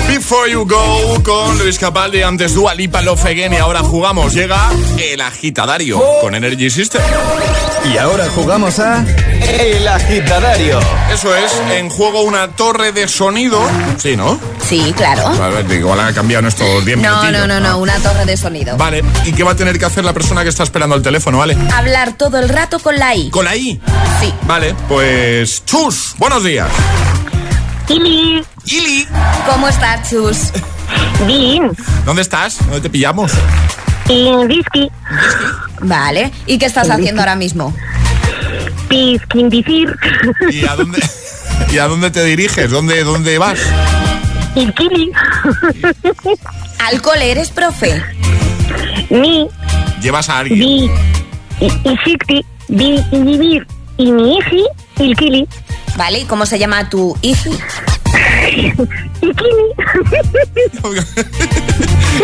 Before 0.08 0.52
You 0.52 0.66
Go 0.68 1.24
con 1.24 1.58
Luis 1.60 1.78
Capaldi, 1.80 2.22
antes 2.22 2.54
Dua 2.54 2.74
Lipa, 2.74 3.02
Love 3.02 3.26
Again 3.26 3.54
y 3.54 3.58
ahora 3.58 3.82
jugamos. 3.82 4.34
Llega 4.34 4.70
el 4.98 5.22
agitadario 5.22 6.02
con 6.22 6.36
Energy 6.36 6.70
System. 6.70 7.02
Y 7.92 7.98
ahora 7.98 8.28
jugamos 8.36 8.78
a 8.80 9.04
El 9.48 9.88
Agitadario. 9.88 10.80
Eso 11.14 11.34
es, 11.36 11.52
en 11.72 11.90
juego 11.90 12.22
una 12.24 12.50
torre 12.50 12.92
de 12.92 13.08
sonido. 13.08 13.60
Sí, 13.98 14.16
¿no? 14.18 14.38
Sí, 14.68 14.94
claro. 14.96 15.28
A 15.28 15.48
ver, 15.48 15.72
igual 15.72 16.00
ha 16.02 16.12
cambiado 16.14 16.42
en 16.42 16.48
estos 16.48 16.86
10 16.86 16.98
No, 16.98 17.10
minutillos. 17.22 17.48
no, 17.48 17.60
no, 17.60 17.60
no, 17.60 17.78
una 17.78 17.98
torre 18.00 18.26
de 18.26 18.36
sonido. 18.36 18.76
Vale, 18.78 19.04
¿y 19.26 19.32
qué 19.32 19.44
va 19.44 19.52
a 19.52 19.56
tener 19.56 19.80
que 19.80 19.86
hacer 19.86 20.04
la 20.04 20.14
persona 20.14 20.44
que 20.44 20.50
está 20.50 20.64
esperando 20.64 20.96
al 20.96 21.02
teléfono, 21.02 21.38
vale? 21.38 21.58
Hablar 21.74 22.14
todo 22.14 22.38
el 22.40 22.50
rato 22.50 22.80
con 22.80 22.98
la 23.00 23.16
I. 23.16 23.30
Con 23.30 23.46
la 23.46 23.56
I. 23.56 23.80
Sí. 24.20 24.34
Vale, 24.44 24.76
pues 24.88 25.64
Chus, 25.66 26.16
buenos 26.18 26.44
días. 26.44 26.68
Ili, 27.90 28.44
Ili, 28.66 29.08
¿Cómo 29.50 29.68
estás, 29.68 30.10
Chus? 30.10 30.52
bien, 31.26 31.72
¿dónde 32.06 32.22
estás? 32.22 32.60
¿Dónde 32.66 32.82
te 32.82 32.90
pillamos? 32.90 33.32
y 34.08 34.26
whisky, 34.32 34.90
Vale. 35.82 36.32
¿Y 36.48 36.58
qué 36.58 36.66
estás 36.66 36.90
haciendo 36.90 37.22
ahora 37.22 37.36
mismo? 37.36 37.74
piskin 38.90 39.50
decir, 39.50 39.96
¿Y 40.50 40.66
a 40.66 40.76
dónde, 40.76 41.00
¿y 41.72 41.78
a 41.78 41.88
dónde 41.88 42.10
te 42.10 42.24
diriges? 42.26 42.72
¿Dónde, 42.72 43.04
dónde 43.04 43.38
vas? 43.38 43.60
y 44.56 44.72
kili, 44.72 45.12
Al 46.88 47.02
cole 47.02 47.32
eres 47.32 47.50
profe. 47.50 48.02
mi, 49.12 49.48
¿Llevas 50.02 50.30
a 50.30 50.40
alguien? 50.40 50.60
bi, 50.60 50.92
y, 51.60 51.66
y 51.68 52.46
y 53.12 53.20
vivir, 53.24 53.68
y 53.98 54.12
mi 54.12 54.38
hiji, 54.38 54.64
y 55.00 55.16
kili, 55.16 55.48
Vale, 55.98 56.20
¿y 56.20 56.26
cómo 56.26 56.46
se 56.46 56.58
llama 56.60 56.90
tu 56.90 57.18
hiji? 57.22 57.52
y 58.52 58.72
kili, 59.22 59.34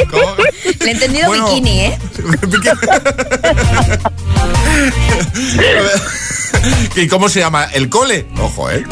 ¿Cómo? 0.09 0.35
Le 0.81 0.87
he 0.87 0.91
entendido 0.91 1.27
Bueno. 1.27 1.47
bikini, 1.47 1.79
¿eh? 1.81 1.97
¿Y 6.95 7.07
cómo 7.07 7.29
se 7.29 7.39
llama? 7.39 7.65
¿El 7.73 7.89
cole? 7.89 8.25
Ojo, 8.39 8.69
¿eh? 8.71 8.83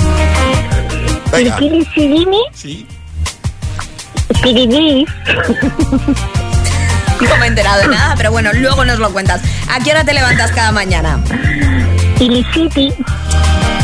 Venga. 1.32 1.58
kili 1.58 1.86
sidini, 1.94 2.38
Sí. 2.54 2.86
No 7.30 7.38
me 7.38 7.46
he 7.46 7.48
enterado 7.48 7.82
de 7.82 7.88
nada, 7.88 8.16
pero 8.18 8.32
bueno, 8.32 8.52
luego 8.54 8.84
nos 8.84 9.00
lo 9.00 9.12
cuentas. 9.12 9.42
¿A 9.72 9.80
qué 9.80 9.92
hora 9.92 10.04
te 10.04 10.14
levantas 10.14 10.52
cada 10.52 10.72
mañana? 10.72 11.20
y 12.20 12.30
lisiti, 12.30 12.94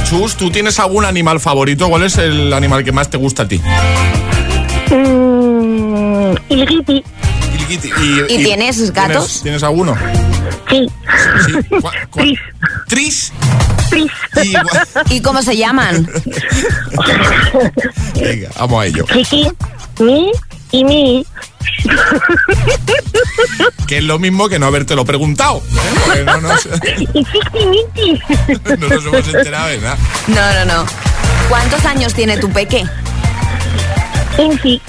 Chus, 0.06 0.36
¿tú 0.36 0.50
tienes 0.50 0.80
algún 0.80 1.06
animal 1.06 1.40
favorito? 1.40 1.88
¿Cuál 1.90 2.04
es 2.04 2.18
el 2.18 2.52
animal 2.54 2.84
que 2.84 2.92
más 2.92 3.10
te 3.10 3.18
gusta 3.18 3.44
a 3.44 3.48
ti? 3.48 3.60
mm, 4.92 6.34
y 6.50 6.66
giti, 6.68 7.04
¿Y, 8.02 8.34
¿Y 8.34 8.44
tienes 8.44 8.92
gatos? 8.92 9.14
¿Tienes, 9.28 9.42
tienes 9.44 9.64
alguno? 9.64 9.96
sí, 10.70 10.88
Sí. 11.46 11.54
¿Cuál- 11.82 11.96
cuál? 12.10 12.40
¿Tris? 12.88 13.32
tris, 13.90 14.12
Y, 14.44 14.54
¿Y 15.16 15.22
cómo 15.22 15.42
se 15.44 15.56
llaman? 15.58 16.08
Venga, 18.16 18.50
vamos 18.60 18.82
a 18.82 18.86
ello. 18.88 19.06
chiqui, 19.14 19.48
mi, 20.00 20.32
y 20.72 20.84
mi, 20.84 21.26
Que 23.88 23.98
es 23.98 24.04
lo 24.04 24.20
mismo 24.20 24.50
que 24.50 24.60
no 24.60 24.68
habértelo 24.68 25.06
preguntado. 25.06 25.64
¿eh? 26.16 26.24
No 26.26 26.42
nos, 26.42 26.66
no 28.80 28.88
nos 28.88 29.06
hemos 29.06 29.34
enterado 29.34 29.70
de 29.70 29.78
nada. 29.80 29.98
No, 30.28 30.54
no, 30.54 30.66
no. 30.66 30.86
¿Cuántos 31.50 31.84
años 31.86 32.14
tiene 32.14 32.38
tu 32.38 32.52
peque? 32.52 32.86
Infi. 34.38 34.80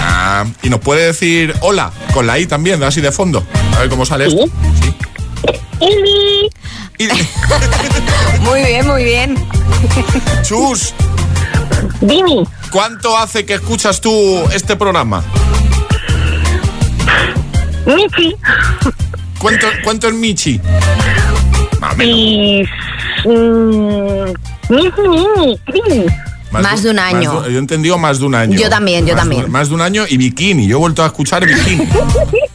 Ah, 0.00 0.44
y 0.62 0.70
nos 0.70 0.80
puede 0.80 1.06
decir 1.06 1.54
hola, 1.60 1.92
con 2.14 2.26
la 2.26 2.38
I 2.38 2.46
también, 2.46 2.82
así 2.82 3.00
de 3.00 3.10
fondo. 3.10 3.44
A 3.76 3.80
ver 3.80 3.88
cómo 3.88 4.06
sale 4.06 4.26
esto. 4.26 4.44
Sí. 4.80 4.94
Infi. 5.80 6.50
Y, 6.98 7.08
Muy 8.40 8.62
bien, 8.62 8.86
muy 8.86 9.04
bien. 9.04 9.36
Chus, 10.42 10.94
Dimi. 12.00 12.44
¿cuánto 12.70 13.16
hace 13.16 13.44
que 13.46 13.54
escuchas 13.54 14.00
tú 14.00 14.10
este 14.52 14.76
programa? 14.76 15.22
Michi. 17.86 18.36
¿Cuánto, 19.38 19.66
cuánto 19.82 20.08
es 20.08 20.14
Michi? 20.14 20.60
Más 21.80 21.94
o 21.94 21.96
menos. 21.96 22.16
Y... 22.16 22.68
mm, 23.24 24.34
Michi 24.68 25.02
Mini. 25.72 26.06
Más 26.50 26.82
de 26.82 26.90
un 26.90 26.98
año. 26.98 27.46
yo 27.48 27.56
he 27.56 27.58
entendido 27.58 27.98
más 27.98 28.18
de 28.20 28.26
un 28.26 28.34
año. 28.34 28.58
Yo 28.58 28.68
también, 28.70 29.06
yo 29.06 29.14
Más 29.14 29.24
de- 29.24 29.30
también. 29.34 29.52
más 29.52 29.68
de 29.68 29.74
un 29.74 29.80
año 29.82 30.04
y 30.08 30.16
bikini. 30.16 30.66
Yo 30.66 30.76
he 30.76 30.80
vuelto 30.80 31.02
a 31.02 31.06
escuchar 31.06 31.44
bikini. 31.46 31.86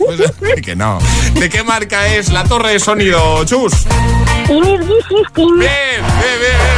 Pues, 0.04 0.62
que 0.62 0.76
no. 0.76 1.00
¿De 1.40 1.50
qué 1.50 1.64
marca 1.64 2.08
es 2.08 2.30
la 2.32 2.44
torre 2.44 2.74
de 2.74 2.80
sonido, 2.80 3.44
Chus? 3.46 3.72
Bien, 4.48 4.60
bien, 4.78 4.82
bien. 5.58 6.04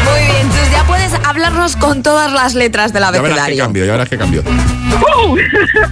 Muy 0.06 0.32
bien, 0.32 0.50
Chus, 0.50 0.72
ya 0.72 0.84
puedes 0.86 1.12
hablarnos 1.26 1.76
con 1.76 2.04
todas 2.04 2.32
las 2.32 2.54
letras 2.54 2.94
del 2.94 3.02
Ya 3.02 3.10
verás 3.10 3.22
que 3.24 3.28
abecedario. 3.32 3.64
cambio, 3.64 3.86
ya 3.86 3.92
verás 3.94 4.10
que 4.10 4.18
cambio. 4.18 4.44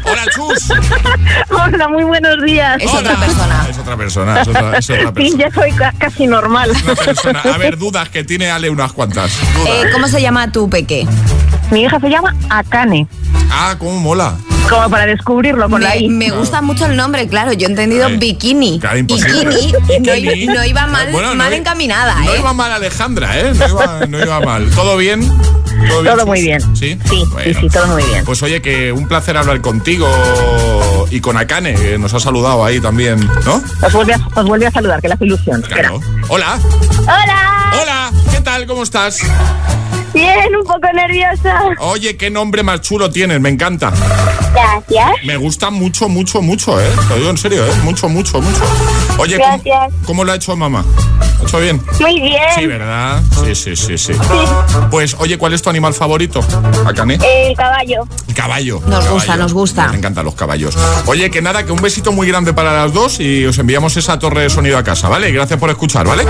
Hola, 0.06 0.24
Chus. 0.36 0.70
Hola, 1.50 1.88
muy 1.90 2.04
buenos 2.04 2.42
días. 2.46 2.78
Es 2.80 2.90
Hola. 2.92 3.00
otra 3.00 3.16
persona. 3.26 3.68
Es 3.70 3.78
otra 3.80 3.98
persona, 3.98 4.42
es 4.42 4.48
otra, 4.48 4.78
es 4.78 4.90
otra 4.90 5.08
Sí, 5.08 5.14
persona. 5.14 5.38
ya 5.44 5.52
soy 5.54 5.72
ca- 5.72 5.94
casi 5.98 6.28
normal. 6.28 6.72
Una 6.84 6.96
persona. 6.96 7.40
A 7.42 7.58
ver, 7.58 7.78
dudas 7.78 8.10
que 8.10 8.24
tiene 8.24 8.52
Ale 8.52 8.70
unas 8.70 8.94
cuantas. 8.94 9.32
Eh, 9.68 9.86
¿Cómo 9.92 10.08
se 10.08 10.22
llama 10.22 10.52
tu 10.52 10.70
peque? 10.70 11.08
Mi 11.72 11.84
hija 11.84 12.00
se 12.00 12.10
llama 12.10 12.36
Akane. 12.50 13.08
Ah, 13.52 13.76
cómo 13.78 14.00
mola. 14.00 14.36
Como 14.70 14.90
para 14.90 15.06
descubrirlo 15.06 15.70
con 15.70 15.82
la 15.82 15.90
Me, 15.90 15.98
I. 16.00 16.10
me 16.10 16.30
gusta 16.32 16.62
mucho 16.62 16.86
el 16.86 16.96
nombre, 16.96 17.28
claro. 17.28 17.52
Yo 17.54 17.68
he 17.68 17.70
entendido 17.70 18.08
Ay, 18.08 18.18
bikini. 18.18 18.80
claro. 18.80 18.98
Bikini 19.04 19.74
no, 20.00 20.16
iba- 20.16 20.54
no 20.54 20.66
iba 20.66 20.88
mal, 20.88 21.12
Bueno, 21.12 21.30
no 21.30 21.36
mal 21.36 21.52
encaminada, 21.54 22.16
No 22.22 22.34
¿eh? 22.34 22.40
iba 22.40 22.54
mal 22.54 22.72
Alejandra, 22.72 23.40
¿eh? 23.40 23.54
No 23.54 23.68
iba, 23.68 24.06
no 24.08 24.20
iba 24.20 24.40
mal. 24.40 24.70
¿Todo 24.72 24.96
bien? 24.98 25.22
¿Todo, 26.06 26.26
muy 26.26 26.42
bien. 26.42 26.62
¿Sí? 26.76 26.98
Sí, 27.10 27.24
sí, 27.44 27.54
sí, 27.60 27.68
todo 27.70 27.88
muy 27.88 28.04
bien. 28.04 28.24
Pues 28.24 28.42
oye, 28.42 28.62
que 28.62 28.92
un 28.94 29.08
placer 29.08 29.36
hablar 29.36 29.60
contigo 29.60 30.08
y 31.12 31.20
con 31.20 31.36
Akane, 31.38 31.74
que 31.74 31.98
nos 31.98 32.14
ha 32.14 32.20
saludado 32.22 32.64
ahí 32.64 32.80
también, 32.80 33.20
¿no? 33.46 33.62
Os 33.86 33.92
vuelve 33.94 34.14
a, 34.14 34.20
os 34.36 34.46
vuelve 34.46 34.68
a 34.68 34.72
saludar, 34.72 35.02
que 35.02 35.10
la 35.10 35.16
hace 35.16 35.26
ilusión. 35.26 35.62
Claro. 35.64 36.00
Hola. 36.30 36.58
Hola. 37.02 37.74
Hola. 37.82 38.12
¿Qué 38.32 38.40
tal? 38.40 38.66
¿Cómo 38.66 38.84
estás? 38.84 39.20
Bien, 40.14 40.56
un 40.56 40.64
poco 40.64 40.88
nerviosa. 40.94 41.62
Oye, 41.80 42.16
qué 42.18 42.30
nombre 42.30 42.62
más 42.64 42.82
chulo 42.82 43.10
tienes, 43.10 43.40
me 43.40 43.50
encanta. 43.50 43.92
Gracias. 44.54 45.12
Me 45.26 45.38
gusta 45.38 45.72
mucho, 45.72 46.08
mucho, 46.10 46.42
mucho, 46.42 46.80
¿eh? 46.80 46.90
Te 47.08 47.10
lo 47.10 47.16
digo 47.16 47.30
en 47.32 47.38
serio, 47.38 47.66
¿eh? 47.66 47.72
Mucho, 47.84 48.08
mucho, 48.10 48.40
mucho. 48.42 48.62
Oye, 49.18 49.38
¿cómo, 49.40 49.62
Gracias. 49.64 49.94
¿cómo 50.06 50.24
lo 50.24 50.32
ha 50.32 50.36
hecho 50.36 50.56
mamá? 50.56 50.86
¿Lo 51.40 51.44
ha 51.44 51.48
hecho 51.48 51.60
bien? 51.60 51.82
Muy 52.00 52.22
bien. 52.22 52.42
Sí, 52.56 52.68
¿verdad? 52.68 53.22
Sí, 53.44 53.56
sí, 53.56 53.76
sí, 53.76 53.98
sí. 53.98 54.14
Pues, 54.92 55.16
oye, 55.20 55.38
¿cuál 55.40 55.54
es 55.54 55.62
tu 55.64 55.70
animal 55.72 55.94
favorito? 55.96 56.42
Akane. 56.86 57.16
El 57.24 57.56
caballo. 57.58 58.08
El 58.28 58.34
caballo. 58.36 58.82
Nos 58.86 59.06
El 59.06 59.12
gusta, 59.12 59.36
nos 59.36 59.54
gusta. 59.54 59.88
Me 59.88 59.98
encantan 59.98 60.26
los 60.26 60.36
caballos. 60.36 60.78
Oye, 61.08 61.32
que 61.32 61.42
nada, 61.42 61.66
que 61.66 61.72
un 61.72 61.82
besito 61.82 62.12
muy 62.12 62.28
grande 62.28 62.54
para 62.54 62.74
las 62.74 62.94
dos 62.94 63.20
y 63.20 63.46
os 63.46 63.58
enviamos 63.58 63.98
esa 63.98 64.20
torre 64.20 64.44
de 64.44 64.50
sonido 64.52 64.78
a 64.78 64.84
casa, 64.84 65.10
¿vale? 65.10 65.32
Gracias 65.32 65.60
por 65.60 65.70
escuchar, 65.72 66.06
¿vale? 66.08 66.24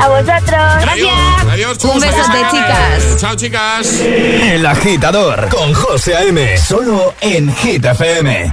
A 0.00 0.08
vosotros. 0.08 0.88
Adiós, 0.88 1.10
adiós, 1.50 1.78
chus, 1.78 1.90
Un 1.94 2.00
besote, 2.00 2.20
adiós, 2.20 2.44
Akane. 2.46 2.50
chicas. 2.50 3.07
Chao, 3.16 3.34
chicas. 3.34 4.00
El 4.00 4.64
agitador 4.66 5.48
con 5.48 5.72
José 5.74 6.16
A.M. 6.16 6.56
Solo 6.58 7.14
en 7.20 7.54
Hit 7.54 7.84
FM. 7.84 8.52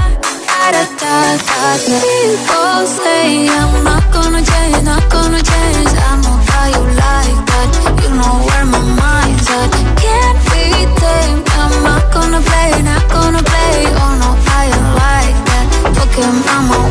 Da, 0.48 0.70
da, 0.72 0.84
da, 1.00 1.62
da. 1.87 1.96
People 2.04 2.82
say 2.87 3.48
I'm 3.48 3.72
not 3.84 4.04
gonna 4.12 4.42
change, 4.50 4.82
not 4.84 5.04
gonna 5.11 5.42
change. 5.42 5.92
I 6.08 6.16
know 6.22 6.38
how 6.50 6.66
you 6.74 6.84
like 7.04 7.40
that. 7.50 7.68
You 8.02 8.11
know 8.18 8.34
where 8.46 8.66
my 8.74 8.82
mind's 9.00 9.48
at. 9.58 9.70
Can't 10.02 10.38
be 10.50 10.64
tamed. 11.00 11.47
Not 11.98 12.12
gonna 12.14 12.40
play, 12.40 12.70
not 12.82 13.04
gonna 13.11 13.42
play. 13.42 13.74
Oh 14.02 14.12
no, 14.22 14.30
I 14.58 14.62
ain't 14.76 14.90
like 15.02 15.38
that. 15.48 15.66
Fuck 15.96 16.14
him, 16.14 16.37
I'm 16.54 16.70
a. 16.70 16.88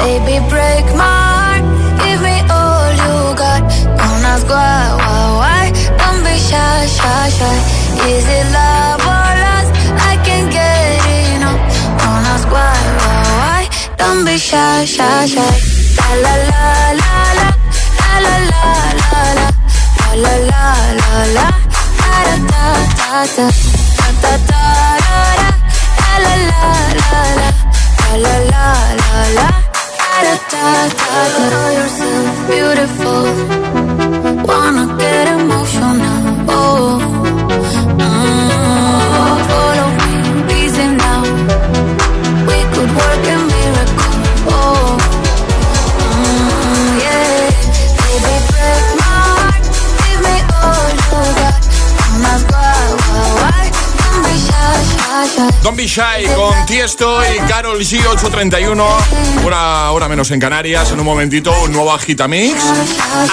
Baby, 0.00 0.40
break 0.48 0.86
my 0.96 1.04
heart. 1.04 1.64
Give 2.02 2.20
me 2.22 2.36
all 2.48 2.90
you 3.02 3.14
got. 3.36 3.60
Don't 3.98 4.24
ask 4.32 4.46
why, 4.48 4.96
why, 5.02 5.24
why. 5.40 5.64
Don't 6.00 6.20
be 6.24 6.34
shy, 6.48 6.86
shy, 6.96 7.28
shy. 7.36 7.56
Is 8.08 8.26
it 8.38 8.46
love 8.56 9.00
or 9.14 9.30
lust? 9.44 9.72
I 10.10 10.12
can't 10.26 10.48
get 10.50 11.04
enough. 11.36 11.60
Don't 12.00 12.24
ask 12.34 12.46
why, 12.54 12.74
why, 13.00 13.18
why. 13.40 13.62
Don't 13.98 14.24
be 14.24 14.38
shy, 14.38 14.84
shy, 14.84 15.26
shy. 15.26 15.52
La 15.98 16.08
la 16.24 16.34
la 16.50 16.64
la 17.02 17.14
la, 17.38 17.48
la 18.00 18.14
la 18.26 18.36
la 18.52 18.64
la 19.02 19.22
la, 19.38 19.48
la 20.22 20.32
la 20.48 20.62
la 20.62 20.66
la 21.00 21.24
la. 21.36 21.46
Da 22.00 22.36
da 22.50 22.99
da 23.10 23.26
da, 23.26 23.50
da 23.98 24.22
da 24.22 24.36
da 24.36 24.36
da 24.36 24.46
da, 24.48 25.34
la. 25.38 25.50
La 26.06 26.26
la 26.26 26.34
la 26.50 26.70
la, 27.00 27.22
la. 27.40 27.50
La 28.22 28.36
la 28.50 28.68
la. 29.36 29.48
Da 30.22 30.34
da 30.50 30.78
da 32.54 33.79
Don't 55.62 55.76
be 55.76 55.86
shy 55.86 56.24
con 56.34 56.66
Tiesto 56.66 57.20
y 57.22 57.38
Carol 57.40 57.78
G 57.80 57.98
831. 57.98 58.82
Una 59.46 59.90
hora 59.90 60.08
menos 60.08 60.30
en 60.30 60.40
Canarias. 60.40 60.90
En 60.90 61.00
un 61.00 61.04
momentito, 61.04 61.52
un 61.62 61.72
nuevo 61.72 61.92
Agitamix. 61.92 62.56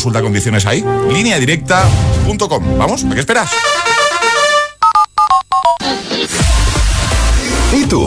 Consulta 0.00 0.22
condiciones 0.22 0.64
ahí, 0.64 0.82
lineadirecta.com. 1.10 2.78
¿Vamos? 2.78 3.04
¿A 3.04 3.10
qué 3.10 3.20
esperas? 3.20 3.50
¿Y 7.70 7.84
tú? 7.84 8.06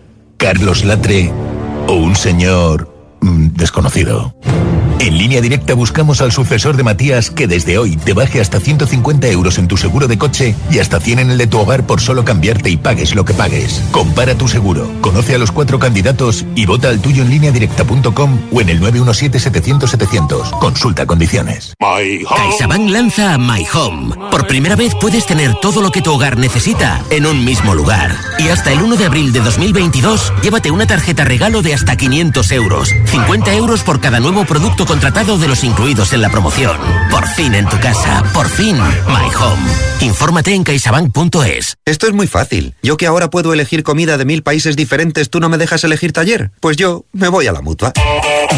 Carlos 0.41 0.83
Latre 0.85 1.31
o 1.87 1.93
un 1.93 2.15
señor 2.15 2.91
mm, 3.21 3.49
desconocido. 3.49 4.33
En 5.01 5.17
línea 5.17 5.41
directa 5.41 5.73
buscamos 5.73 6.21
al 6.21 6.31
sucesor 6.31 6.77
de 6.77 6.83
Matías 6.83 7.31
que 7.31 7.47
desde 7.47 7.79
hoy 7.79 7.97
te 7.97 8.13
baje 8.13 8.39
hasta 8.39 8.59
150 8.59 9.29
euros 9.29 9.57
en 9.57 9.67
tu 9.67 9.75
seguro 9.75 10.07
de 10.07 10.19
coche 10.19 10.55
y 10.69 10.77
hasta 10.77 10.99
100 10.99 11.17
en 11.17 11.31
el 11.31 11.39
de 11.39 11.47
tu 11.47 11.57
hogar 11.57 11.87
por 11.87 12.01
solo 12.01 12.23
cambiarte 12.23 12.69
y 12.69 12.77
pagues 12.77 13.15
lo 13.15 13.25
que 13.25 13.33
pagues. 13.33 13.81
Compara 13.89 14.37
tu 14.37 14.47
seguro, 14.47 14.91
conoce 15.01 15.33
a 15.33 15.39
los 15.39 15.51
cuatro 15.51 15.79
candidatos 15.79 16.45
y 16.53 16.67
vota 16.67 16.89
al 16.89 17.01
tuyo 17.01 17.23
en 17.23 17.31
línea 17.31 17.51
directa.com 17.51 18.39
o 18.51 18.61
en 18.61 18.69
el 18.69 18.79
917-700-700. 18.79 20.59
Consulta 20.59 21.07
condiciones. 21.07 21.73
CaixaBank 21.79 22.87
lanza 22.91 23.39
My 23.39 23.65
Home. 23.73 24.15
Por 24.29 24.45
primera 24.45 24.75
vez 24.75 24.93
puedes 25.01 25.25
tener 25.25 25.55
todo 25.63 25.81
lo 25.81 25.89
que 25.89 26.03
tu 26.03 26.13
hogar 26.13 26.37
necesita 26.37 27.03
en 27.09 27.25
un 27.25 27.43
mismo 27.43 27.73
lugar. 27.73 28.15
Y 28.37 28.49
hasta 28.49 28.71
el 28.71 28.83
1 28.83 28.97
de 28.97 29.05
abril 29.05 29.33
de 29.33 29.39
2022, 29.39 30.31
llévate 30.43 30.69
una 30.69 30.85
tarjeta 30.85 31.23
regalo 31.23 31.63
de 31.63 31.73
hasta 31.73 31.95
500 31.95 32.51
euros. 32.51 32.89
50 33.05 33.55
euros 33.55 33.81
por 33.81 33.99
cada 33.99 34.19
nuevo 34.19 34.45
producto 34.45 34.85
contratado 34.91 35.37
de 35.37 35.47
los 35.47 35.63
incluidos 35.63 36.11
en 36.11 36.19
la 36.19 36.29
promoción. 36.29 36.77
Por 37.09 37.25
fin 37.25 37.55
en 37.55 37.65
tu 37.69 37.79
casa, 37.79 38.25
por 38.33 38.49
fin 38.49 38.75
My 38.75 39.33
Home. 39.39 39.71
Infórmate 40.01 40.53
en 40.53 40.65
caixabank.es. 40.65 41.77
Esto 41.85 42.07
es 42.07 42.13
muy 42.13 42.27
fácil. 42.27 42.75
Yo 42.83 42.97
que 42.97 43.07
ahora 43.07 43.29
puedo 43.29 43.53
elegir 43.53 43.83
comida 43.83 44.17
de 44.17 44.25
mil 44.25 44.43
países 44.43 44.75
diferentes, 44.75 45.29
¿tú 45.29 45.39
no 45.39 45.47
me 45.47 45.57
dejas 45.57 45.85
elegir 45.85 46.11
taller? 46.11 46.51
Pues 46.59 46.75
yo 46.75 47.05
me 47.13 47.29
voy 47.29 47.47
a 47.47 47.53
la 47.53 47.61
mutua. 47.61 47.93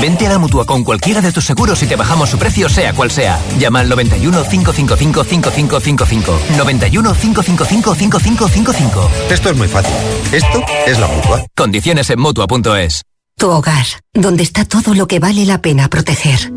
Vente 0.02 0.26
a 0.26 0.32
la 0.32 0.40
mutua 0.40 0.66
con 0.66 0.84
cualquiera 0.84 1.22
de 1.22 1.32
tus 1.32 1.46
seguros 1.46 1.84
y 1.84 1.86
te 1.86 1.96
bajamos 1.96 2.32
su 2.32 2.40
precio, 2.40 2.68
sea 2.68 2.94
cual 2.94 3.12
sea. 3.12 3.40
Llama 3.60 3.82
al 3.82 3.90
91 3.90 4.44
555 4.50 5.24
5555. 5.24 6.40
91 6.58 7.14
555 7.14 7.94
5555. 7.94 9.12
Esto 9.30 9.50
es 9.52 9.56
muy 9.56 9.68
fácil. 9.68 9.94
Esto 10.32 10.66
es 10.88 10.98
la 10.98 11.08
mutua. 11.10 11.46
Condiciones 11.56 12.10
en 12.10 12.20
mutua.es. 12.20 13.04
Tu 13.38 13.50
hogar, 13.50 13.86
donde 14.14 14.44
está 14.44 14.64
todo 14.64 14.94
lo 14.94 15.08
que 15.08 15.20
vale 15.20 15.46
la 15.46 15.62
pena 15.62 15.90
proteger. 15.90 16.52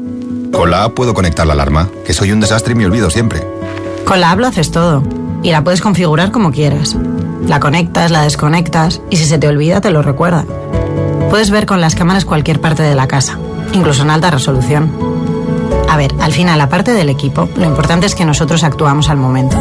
Con 0.52 0.70
la 0.70 0.84
app 0.84 0.94
puedo 0.94 1.14
conectar 1.14 1.44
la 1.46 1.54
alarma, 1.54 1.88
que 2.04 2.12
soy 2.14 2.30
un 2.32 2.40
desastre 2.40 2.72
y 2.72 2.76
me 2.76 2.86
olvido 2.86 3.10
siempre. 3.10 3.44
Con 4.04 4.20
la 4.20 4.30
app 4.30 4.38
lo 4.38 4.46
haces 4.46 4.70
todo. 4.70 5.02
Y 5.42 5.50
la 5.50 5.64
puedes 5.64 5.80
configurar 5.80 6.30
como 6.30 6.52
quieras. 6.52 6.96
La 7.46 7.60
conectas, 7.60 8.10
la 8.10 8.22
desconectas 8.22 9.00
y 9.10 9.16
si 9.16 9.24
se 9.24 9.38
te 9.38 9.48
olvida 9.48 9.80
te 9.80 9.90
lo 9.90 10.02
recuerda. 10.02 10.44
Puedes 11.30 11.50
ver 11.50 11.66
con 11.66 11.80
las 11.80 11.94
cámaras 11.94 12.24
cualquier 12.24 12.60
parte 12.60 12.82
de 12.84 12.94
la 12.94 13.08
casa, 13.08 13.38
incluso 13.72 14.02
en 14.02 14.10
alta 14.10 14.30
resolución. 14.30 14.92
A 15.88 15.96
ver, 15.96 16.14
al 16.20 16.32
final, 16.32 16.60
aparte 16.60 16.92
del 16.92 17.08
equipo, 17.08 17.48
lo 17.56 17.64
importante 17.64 18.06
es 18.06 18.14
que 18.14 18.24
nosotros 18.24 18.62
actuamos 18.64 19.08
al 19.08 19.18
momento. 19.18 19.56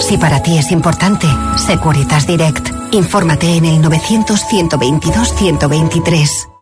Si 0.00 0.18
para 0.18 0.42
ti 0.42 0.58
es 0.58 0.72
importante, 0.72 1.28
Securitas 1.56 2.26
Direct. 2.26 2.68
Infórmate 2.92 3.56
en 3.56 3.64
el 3.64 3.80
900-122-123. 3.82 6.53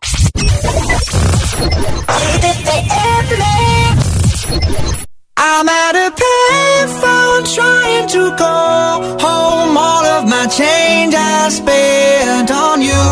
I'm 5.35 5.67
at 5.69 5.95
a 5.95 6.11
payphone 6.11 7.55
trying 7.55 8.07
to 8.09 8.35
call 8.37 9.01
home. 9.19 9.77
All 9.77 10.05
of 10.05 10.27
my 10.27 10.45
change 10.47 11.13
I 11.15 11.49
spent 11.49 12.51
on 12.51 12.81
you. 12.81 13.03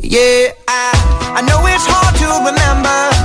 Yeah, 0.00 0.52
I, 0.68 0.92
I 1.36 1.40
know 1.42 1.60
it's 1.66 1.86
hard 1.86 2.14
to 2.22 2.28
remember 2.48 3.17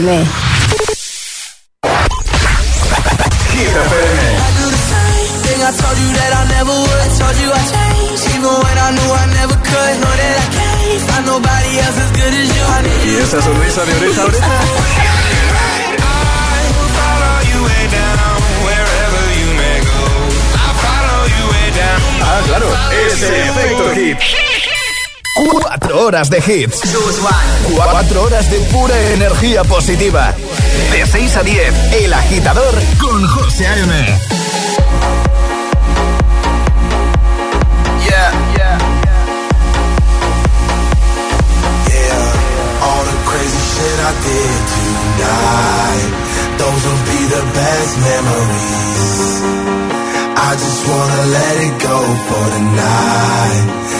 Hit 0.00 0.49
horas 26.10 26.28
de 26.28 26.38
hits. 26.38 26.80
Cuatro 27.72 28.24
horas 28.24 28.50
de 28.50 28.58
pura 28.72 29.00
energía 29.12 29.62
positiva. 29.62 30.34
De 30.90 31.06
6 31.06 31.36
a 31.36 31.42
10, 31.44 31.74
El 32.02 32.12
Agitador 32.12 32.74
con 32.98 33.24
José 33.28 33.68
A.M. 33.68 33.94
Yeah, 38.08 38.32
yeah. 38.56 38.78
Yeah, 41.86 42.82
all 42.82 43.04
the 43.04 43.16
crazy 43.30 43.62
shit 43.70 43.98
I 44.00 44.12
did 44.26 44.62
tonight. 44.74 46.10
Those 46.58 46.82
will 46.88 47.04
be 47.06 47.20
the 47.36 47.44
best 47.54 47.92
memories. 48.10 49.42
I 50.34 50.50
just 50.54 50.88
wanna 50.88 51.22
let 51.36 51.56
it 51.68 51.74
go 51.80 51.98
for 52.26 52.44
the 52.50 52.62
night. 52.74 53.99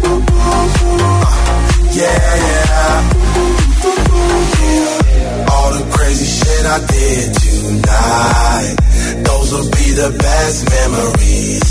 Yeah, 1.93 2.35
yeah. 2.47 3.09
All 5.51 5.71
the 5.73 5.83
crazy 5.91 6.25
shit 6.25 6.65
I 6.65 6.79
did 6.87 7.33
tonight. 7.33 8.75
Those 9.25 9.51
will 9.53 9.69
be 9.71 9.91
the 9.91 10.15
best 10.17 10.69
memories. 10.69 11.70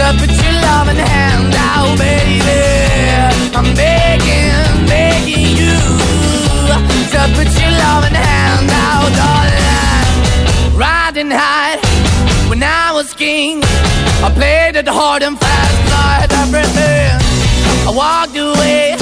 To 0.00 0.08
put 0.18 0.32
your 0.42 0.56
loving 0.66 0.96
hand 0.96 1.52
out, 1.54 1.92
baby. 1.98 2.60
I'm 3.58 3.68
begging, 3.76 4.86
begging 4.88 5.48
you 5.60 5.76
to 7.12 7.20
put 7.36 7.48
your 7.60 7.72
loving 7.84 8.16
hand 8.16 8.68
out, 8.88 9.10
darling. 9.20 10.78
Riding 10.84 11.30
high 11.30 11.76
when 12.48 12.62
I 12.62 12.92
was 12.92 13.12
king, 13.12 13.60
I 14.26 14.28
played 14.34 14.76
it 14.76 14.88
hard 14.88 15.22
and 15.22 15.38
fast, 15.38 15.76
had 15.92 16.32
everything. 16.44 17.12
I 17.88 17.92
walked 18.02 18.36
away, 18.36 18.96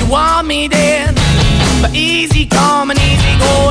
you 0.00 0.06
want 0.10 0.46
me 0.46 0.68
then. 0.68 1.14
But 1.80 1.94
easy 1.94 2.44
come 2.46 2.90
and 2.90 2.98
easy 2.98 3.32
go, 3.38 3.70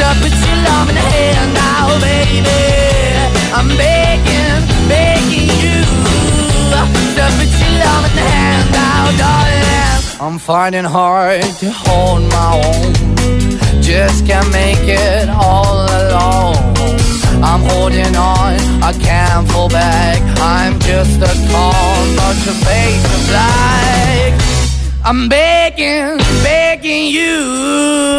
to 0.00 0.08
put 0.20 0.34
your 0.46 0.58
love 0.68 0.88
in 0.90 0.94
the 0.94 1.06
hand 1.16 1.50
now, 1.54 1.86
baby. 2.00 2.62
I'm 3.56 3.68
begging, 3.80 4.60
begging 4.88 5.48
you 5.62 5.78
to 7.16 7.24
put 7.38 7.50
your 7.60 7.74
love 7.84 8.04
in 8.08 8.14
the 8.20 8.26
hand 8.34 8.66
now, 8.72 9.04
darling. 9.22 9.66
I'm 10.20 10.38
finding 10.38 10.84
hard 10.84 11.42
to 11.60 11.70
hold 11.70 12.22
my 12.36 12.50
own. 12.64 12.92
Just 13.82 14.26
can't 14.26 14.50
make 14.52 14.84
it 14.84 15.28
all 15.28 15.86
alone. 16.00 16.56
I'm 17.42 17.62
holding 17.70 18.16
on, 18.16 18.54
I 18.82 18.92
can't 18.92 19.48
fall 19.50 19.68
back. 19.68 20.20
I'm 20.40 20.78
just 20.80 21.20
a 21.20 21.32
call, 21.52 21.96
not 22.20 22.36
your 22.44 22.58
face 22.68 23.04
of 23.16 23.22
black. 23.30 24.32
I'm 25.04 25.28
begging, 25.28 26.18
begging 26.42 27.06
you. 27.06 28.18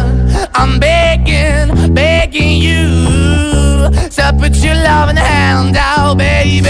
I'm 0.53 0.79
begging, 0.79 1.93
begging 1.93 2.61
you 2.61 3.89
to 4.09 4.35
put 4.39 4.55
your 4.57 4.75
loving 4.75 5.17
hand 5.17 5.75
out, 5.77 6.17
baby. 6.17 6.69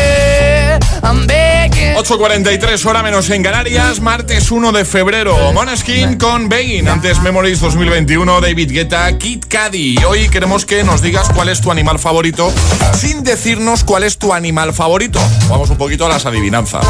I'm 1.04 1.28
begging. 1.28 1.41
8.43 1.72 2.86
hora 2.86 3.04
menos 3.04 3.30
en 3.30 3.44
Canarias, 3.44 4.00
martes 4.02 4.52
1 4.52 4.72
de 4.72 4.86
febrero. 4.86 5.54
Moneskin 5.54 6.18
con 6.18 6.50
Begging. 6.50 6.88
Antes 6.88 7.22
Memories 7.22 7.60
2021, 7.60 8.42
David 8.42 8.72
Guetta, 8.72 9.18
Kid 9.18 9.44
Cudi. 9.50 9.98
Hoy 10.04 10.30
queremos 10.30 10.66
que 10.66 10.84
nos 10.84 11.02
digas 11.02 11.30
cuál 11.34 11.50
es 11.50 11.62
tu 11.62 11.72
animal 11.72 12.00
favorito 12.00 12.52
sin 12.94 13.24
decirnos 13.24 13.84
cuál 13.84 14.04
es 14.04 14.18
tu 14.18 14.34
animal 14.34 14.74
favorito. 14.74 15.20
Vamos 15.50 15.70
un 15.70 15.78
poquito 15.78 16.06
a 16.06 16.10
las 16.10 16.26
adivinanzas. 16.26 16.86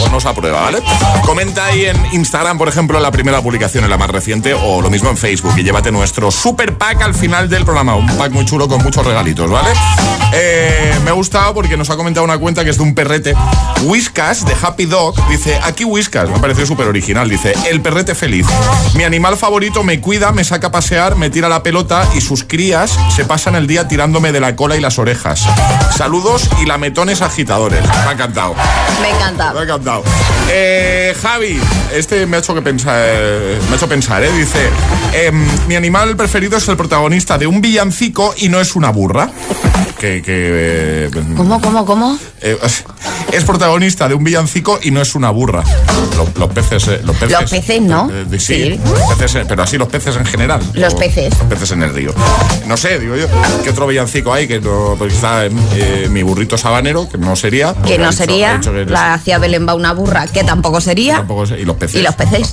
Ponnos 0.00 0.26
a 0.26 0.34
prueba, 0.34 0.62
¿vale? 0.62 0.82
Comenta 1.24 1.66
ahí 1.66 1.84
en 1.86 1.96
Instagram, 2.12 2.58
por 2.58 2.68
ejemplo, 2.68 2.98
la 3.00 3.10
primera 3.10 3.40
publicación, 3.42 3.84
en 3.84 3.90
la 3.90 3.98
más 3.98 4.10
reciente, 4.10 4.54
o 4.54 4.82
lo 4.82 4.90
mismo 4.90 5.10
en 5.10 5.16
Facebook. 5.16 5.54
Y 5.56 5.62
llévate 5.62 5.92
nuestro 5.92 6.30
super 6.30 6.76
pack 6.76 7.02
al 7.02 7.14
final 7.14 7.48
del 7.48 7.64
programa. 7.64 7.94
Un 7.94 8.06
pack 8.16 8.32
muy 8.32 8.44
chulo 8.44 8.68
con 8.68 8.82
muchos 8.82 9.06
regalitos, 9.06 9.50
¿vale? 9.50 9.70
Eh, 10.32 10.98
me 11.04 11.10
ha 11.10 11.14
gustado 11.14 11.54
porque 11.54 11.76
nos 11.76 11.90
ha 11.90 11.96
comentado 11.96 12.24
una 12.24 12.38
cuenta 12.38 12.64
que 12.64 12.70
es 12.70 12.76
de 12.76 12.82
un 12.82 12.94
perrete. 12.94 13.34
Whiskas 14.14 14.46
de 14.46 14.54
Happy 14.62 14.86
Dog 14.86 15.16
dice: 15.28 15.58
Aquí 15.64 15.82
Whiskas, 15.84 16.30
me 16.30 16.38
parece 16.38 16.66
súper 16.66 16.86
original. 16.86 17.28
Dice: 17.28 17.52
El 17.68 17.80
perrete 17.80 18.14
feliz. 18.14 18.46
Mi 18.94 19.02
animal 19.02 19.36
favorito 19.36 19.82
me 19.82 20.00
cuida, 20.00 20.30
me 20.30 20.44
saca 20.44 20.68
a 20.68 20.70
pasear, 20.70 21.16
me 21.16 21.30
tira 21.30 21.48
la 21.48 21.64
pelota 21.64 22.06
y 22.14 22.20
sus 22.20 22.44
crías 22.44 22.96
se 23.16 23.24
pasan 23.24 23.56
el 23.56 23.66
día 23.66 23.88
tirándome 23.88 24.30
de 24.30 24.38
la 24.38 24.54
cola 24.54 24.76
y 24.76 24.80
las 24.80 25.00
orejas. 25.00 25.44
Saludos 25.96 26.48
y 26.62 26.66
lametones 26.66 27.22
agitadores. 27.22 27.82
Me 27.82 27.88
ha 27.88 28.12
encantado. 28.12 28.54
Me 29.02 29.10
encanta. 29.10 29.52
Me 29.52 29.58
ha 29.58 29.62
encantado. 29.64 30.04
Eh, 30.48 31.12
Javi, 31.20 31.60
este 31.92 32.24
me 32.26 32.36
ha 32.36 32.38
hecho 32.38 32.54
que 32.54 32.62
pensar, 32.62 32.94
eh, 32.96 33.58
me 33.66 33.72
ha 33.72 33.76
hecho 33.76 33.88
pensar, 33.88 34.22
¿eh? 34.22 34.30
Dice, 34.30 34.70
em, 35.12 35.44
mi 35.66 35.74
animal 35.74 36.14
preferido 36.14 36.56
es 36.56 36.68
el 36.68 36.76
protagonista 36.76 37.36
de 37.36 37.48
un 37.48 37.60
villancico 37.60 38.32
y 38.36 38.48
no 38.48 38.60
es 38.60 38.76
una 38.76 38.90
burra. 38.90 39.32
Que, 40.04 40.20
que, 40.20 40.50
eh, 41.06 41.10
¿Cómo, 41.34 41.62
cómo, 41.62 41.86
cómo? 41.86 42.18
eh, 42.42 42.58
es 43.32 43.42
protagonista 43.44 44.06
de 44.06 44.14
un 44.14 44.22
villancico 44.22 44.78
y 44.82 44.90
no 44.90 45.00
es 45.00 45.14
una 45.14 45.30
burra. 45.30 45.62
Los, 46.14 46.36
los 46.36 46.50
peces, 46.50 46.86
eh, 46.88 47.00
los 47.02 47.16
peces. 47.16 47.40
Los 47.40 47.50
peces, 47.50 47.80
¿no? 47.80 48.10
sí, 48.32 48.38
Sí. 48.38 48.80
los 48.84 49.14
peces, 49.18 49.46
pero 49.48 49.62
así 49.62 49.78
los 49.78 49.88
peces 49.88 50.14
en 50.16 50.26
general. 50.26 50.60
Los 50.74 50.92
O- 50.92 50.98
peces. 50.98 51.32
Los 51.38 51.48
peces 51.48 51.70
en 51.70 51.84
el 51.84 51.94
río. 51.94 52.12
No 52.66 52.76
sé, 52.76 52.98
digo 52.98 53.16
yo. 53.16 53.26
¿Qué 53.62 53.70
otro 53.70 53.86
villancico 53.86 54.30
hay? 54.34 54.46
Que 54.46 54.60
no, 54.60 54.94
pues 54.98 55.14
está 55.14 55.44
mi 56.10 56.22
burrito 56.22 56.58
sabanero, 56.58 57.08
que 57.08 57.16
no 57.16 57.34
sería. 57.34 57.72
Que 57.86 57.96
no 57.96 58.12
sería. 58.12 58.60
que- 58.60 58.84
La 58.84 59.14
hacía 59.14 59.38
Belén 59.38 59.66
va 59.66 59.74
una 59.74 59.94
burra, 59.94 60.26
que 60.26 60.44
tampoco 60.44 60.82
sería. 60.82 61.16
Tampoco 61.16 61.44
y 61.56 61.64
los 61.64 61.76
peces. 61.76 61.98
Y 61.98 62.02
los 62.02 62.14
peces. 62.14 62.52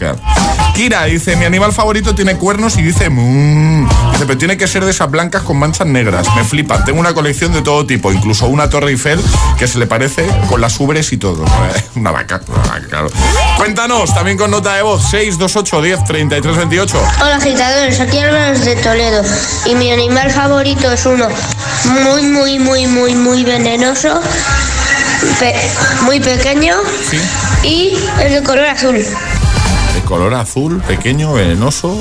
Kira 0.74 1.04
dice, 1.04 1.36
mi 1.36 1.44
animal 1.44 1.74
favorito 1.74 2.16
tiene 2.16 2.38
cuernos 2.38 2.78
y 2.78 2.82
dice, 2.82 3.10
"Mm". 3.10 3.90
Dice, 4.22 4.28
pero 4.28 4.38
tiene 4.38 4.58
que 4.58 4.68
ser 4.68 4.86
de 4.86 4.92
esas 4.92 5.10
blancas 5.10 5.42
con 5.44 5.58
manchas 5.58 5.88
negras. 5.88 6.28
Me 6.36 6.44
flipan. 6.44 6.86
Tengo 6.86 7.00
una 7.00 7.14
colección 7.14 7.52
de 7.54 7.62
todo 7.62 7.86
tipo, 7.86 8.12
incluso 8.12 8.48
una 8.48 8.70
torre 8.70 8.92
Eiffel 8.92 9.20
que 9.58 9.68
se 9.68 9.80
le 9.80 9.88
parece 9.88 10.26
con 10.50 10.62
las 10.62 10.80
ubres 10.80 11.12
y 11.12 11.18
todo. 11.18 11.46
Una 11.96 12.12
vaca, 12.12 12.40
una 12.48 12.58
vaca, 12.64 12.88
claro. 12.90 13.08
Cuéntanos, 13.58 14.14
también 14.14 14.38
con 14.38 14.50
nota 14.50 14.76
de 14.76 14.82
voz, 14.82 15.04
628 15.12 15.82
10 15.82 16.04
33 16.06 16.58
28. 16.58 17.02
Hola 17.22 17.36
agitadores, 17.36 18.00
aquí 18.00 18.18
Álvaro 18.18 18.58
de 18.58 18.76
Toledo 18.78 19.22
y 19.66 19.76
mi 19.76 19.92
animal 19.92 20.32
favorito 20.32 20.90
es 20.92 21.06
uno 21.06 21.28
muy 22.04 22.24
muy 22.24 22.60
muy 22.60 22.88
muy 22.88 23.14
muy 23.16 23.44
venenoso, 23.44 24.22
pe- 25.40 25.70
muy 26.04 26.20
pequeño 26.22 26.76
y 27.64 27.94
es 28.24 28.32
de 28.32 28.42
color 28.44 28.66
azul. 28.66 29.04
De 29.94 30.02
color 30.02 30.34
azul, 30.34 30.82
pequeño, 30.88 31.34
venenoso. 31.34 32.00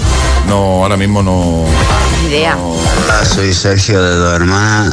No, 0.49 0.83
ahora 0.83 0.97
mismo 0.97 1.23
no. 1.23 1.65
idea. 2.29 2.57
Hola, 2.57 3.25
soy 3.25 3.53
Sergio 3.53 4.03
de 4.03 4.15
Dormana. 4.17 4.93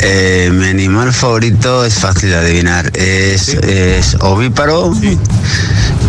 Eh, 0.00 0.50
mi 0.52 0.66
animal 0.68 1.12
favorito 1.12 1.84
es 1.84 1.94
fácil 1.94 2.30
de 2.30 2.36
adivinar. 2.36 2.90
Es, 2.96 3.48
es 3.48 4.16
ovíparo 4.20 4.92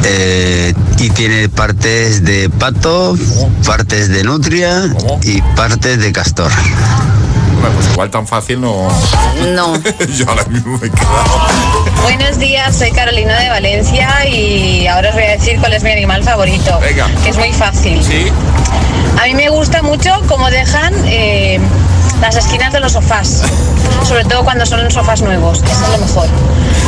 eh, 0.03 0.73
y 0.97 1.09
tiene 1.09 1.49
partes 1.49 2.23
de 2.23 2.49
pato, 2.49 3.17
partes 3.65 4.09
de 4.09 4.23
nutria 4.23 4.93
y 5.23 5.41
partes 5.55 5.99
de 5.99 6.11
castor. 6.11 6.51
Bueno, 7.59 7.75
pues 7.75 7.91
igual 7.91 8.09
tan 8.09 8.27
fácil 8.27 8.61
no. 8.61 8.87
No. 9.55 9.73
Yo 10.17 10.29
ahora 10.29 10.45
mismo 10.45 10.77
me 10.77 10.87
he 10.87 10.89
quedado. 10.89 11.80
Buenos 12.03 12.39
días, 12.39 12.75
soy 12.77 12.91
Carolina 12.91 13.39
de 13.39 13.49
Valencia 13.49 14.27
y 14.27 14.87
ahora 14.87 15.09
os 15.09 15.15
voy 15.15 15.23
a 15.23 15.31
decir 15.31 15.59
cuál 15.59 15.73
es 15.73 15.83
mi 15.83 15.91
animal 15.91 16.23
favorito. 16.23 16.79
Venga. 16.79 17.07
Que 17.23 17.29
es 17.29 17.37
muy 17.37 17.53
fácil. 17.53 18.03
Sí. 18.03 18.25
A 19.21 19.25
mí 19.25 19.35
me 19.35 19.49
gusta 19.49 19.81
mucho 19.81 20.11
cómo 20.27 20.49
dejan 20.49 20.93
eh, 21.05 21.59
las 22.19 22.35
esquinas 22.35 22.73
de 22.73 22.79
los 22.79 22.93
sofás. 22.93 23.43
Sobre 24.03 24.25
todo 24.25 24.43
cuando 24.43 24.65
son 24.65 24.89
sofás 24.89 25.21
nuevos. 25.21 25.61
Eso 25.63 25.83
es 25.85 25.89
lo 25.99 26.05
mejor. 26.05 26.27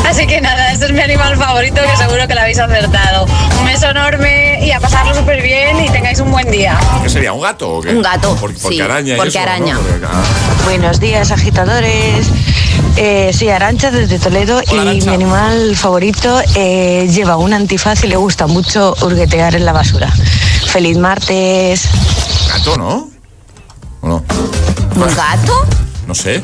Así 0.09 0.25
que 0.27 0.41
nada, 0.41 0.71
este 0.71 0.85
es 0.85 0.91
mi 0.91 1.01
animal 1.01 1.37
favorito 1.37 1.81
que 1.89 1.95
seguro 1.97 2.27
que 2.27 2.33
lo 2.35 2.41
habéis 2.41 2.59
acertado. 2.59 3.25
Un 3.59 3.65
beso 3.65 3.89
enorme 3.89 4.59
y 4.65 4.71
a 4.71 4.79
pasarlo 4.79 5.13
súper 5.13 5.41
bien 5.41 5.79
y 5.83 5.89
tengáis 5.89 6.19
un 6.19 6.31
buen 6.31 6.49
día. 6.51 6.75
¿Qué 7.03 7.09
sería? 7.09 7.31
¿Un 7.33 7.41
gato 7.41 7.69
o 7.75 7.81
qué? 7.81 7.89
Un 7.89 8.01
gato, 8.01 8.35
Por- 8.35 8.53
porque 8.55 8.75
sí, 8.75 8.81
araña 8.81 9.13
y 9.13 9.17
porque 9.17 9.29
eso, 9.29 9.39
¿no? 9.39 9.45
araña. 9.45 9.77
Porque- 9.77 10.05
ah. 10.07 10.23
Buenos 10.65 10.99
días, 10.99 11.31
agitadores. 11.31 12.27
Eh, 12.95 13.31
soy 13.33 13.49
Arancha 13.49 13.89
desde 13.91 14.19
Toledo 14.19 14.61
y 14.71 14.75
mi 14.75 15.13
animal 15.13 15.75
favorito 15.75 16.39
eh, 16.55 17.07
lleva 17.11 17.37
un 17.37 17.53
antifaz 17.53 18.03
y 18.03 18.07
le 18.07 18.15
gusta 18.17 18.45
mucho 18.47 18.95
hurguetear 19.01 19.55
en 19.55 19.65
la 19.65 19.73
basura. 19.73 20.11
Feliz 20.67 20.97
martes. 20.97 21.87
Gato, 22.49 22.77
¿no? 22.77 23.09
¿O 24.01 24.07
no? 24.07 24.23
¿Un 24.95 25.15
gato? 25.15 25.65
No 26.07 26.13
sé. 26.13 26.41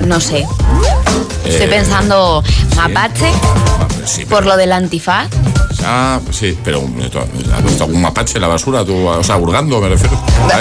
No 0.00 0.18
sé. 0.20 0.46
Estoy 1.44 1.66
Eh, 1.66 1.68
pensando 1.68 2.42
mapache 2.76 3.30
sí, 4.06 4.24
por 4.24 4.46
lo 4.46 4.56
del 4.56 4.72
antifaz. 4.72 5.28
Ah, 5.84 6.20
pues 6.24 6.36
sí, 6.36 6.58
pero 6.64 6.78
eh, 7.00 7.08
¿tú 7.10 7.18
¿has 7.18 7.64
visto 7.64 7.84
algún 7.84 8.00
mapache 8.00 8.36
en 8.36 8.42
la 8.42 8.48
basura? 8.48 8.84
Tú, 8.84 9.06
o 9.06 9.22
sea, 9.24 9.36
hurgando, 9.36 9.80
me 9.80 9.88
refiero. 9.88 10.18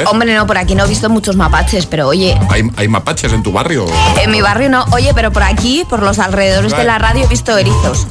Hombre, 0.10 0.36
no, 0.36 0.48
por 0.48 0.58
aquí 0.58 0.76
no 0.76 0.86
he 0.86 0.88
visto 0.88 1.10
muchos 1.10 1.36
mapaches, 1.36 1.86
pero 1.86 2.08
oye, 2.08 2.38
¿Hay, 2.50 2.64
¿Hay 2.78 2.88
mapaches 2.88 3.32
en 3.34 3.44
tu 3.44 3.52
barrio? 3.52 3.86
en 4.22 4.32
mi 4.32 4.42
barrio 4.42 4.70
no. 4.70 4.86
Oye, 4.92 5.14
pero 5.14 5.32
por 5.32 5.44
aquí, 5.44 5.86
por 5.90 6.02
los 6.02 6.20
alrededores 6.20 6.76
de 6.76 6.84
la 6.84 6.98
radio, 6.98 7.26
he 7.26 7.28
visto 7.28 7.58
erizos. 7.58 8.08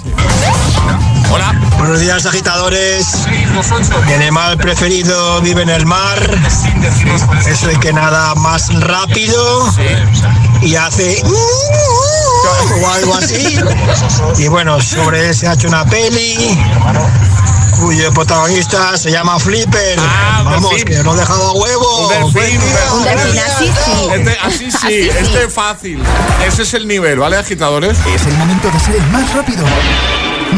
Hola. 1.33 1.55
Buenos 1.79 2.01
días, 2.01 2.27
agitadores. 2.27 3.07
Mi 4.07 4.13
animal 4.13 4.59
preferido 4.59 5.41
vive 5.41 5.63
en 5.63 5.71
el 5.71 5.87
mar. 5.87 6.19
Es 7.49 7.63
el 7.63 7.79
que 7.81 7.93
nada 7.93 8.35
más 8.35 8.69
rápido 8.81 9.73
y 10.61 10.75
hace. 10.75 11.23
O 12.83 12.89
algo 12.91 13.15
así. 13.15 13.59
Y 14.39 14.49
bueno, 14.49 14.81
sobre 14.81 15.29
él 15.29 15.35
se 15.35 15.49
ha 15.49 15.55
hecho 15.55 15.69
una 15.69 15.85
peli 15.85 16.59
cuyo 17.81 18.13
protagonista 18.13 18.97
se 18.97 19.11
llama 19.11 19.39
Flipper. 19.39 19.99
Vamos, 20.45 20.85
que 20.85 21.03
no 21.03 21.15
he 21.15 21.19
dejado 21.19 21.51
a 21.51 21.53
huevo. 21.53 22.09
Un 22.09 22.33
delfín, 22.33 22.61
Un 22.95 23.05
delfín, 23.05 23.39
así 23.39 23.67
sí. 23.67 24.09
Este, 24.13 24.39
así 24.43 24.71
sí, 24.71 24.77
Así 24.77 24.89
sí. 24.89 25.09
este 25.19 25.45
es 25.45 25.53
fácil. 25.53 26.03
Ese 26.47 26.63
es 26.63 26.75
el 26.75 26.87
nivel, 26.87 27.19
¿vale, 27.19 27.37
agitadores? 27.37 27.97
Es 28.15 28.27
el 28.27 28.35
momento 28.35 28.71
de 28.71 28.81
ser 28.81 28.97
el 28.97 29.07
más 29.11 29.33
rápido. 29.35 29.65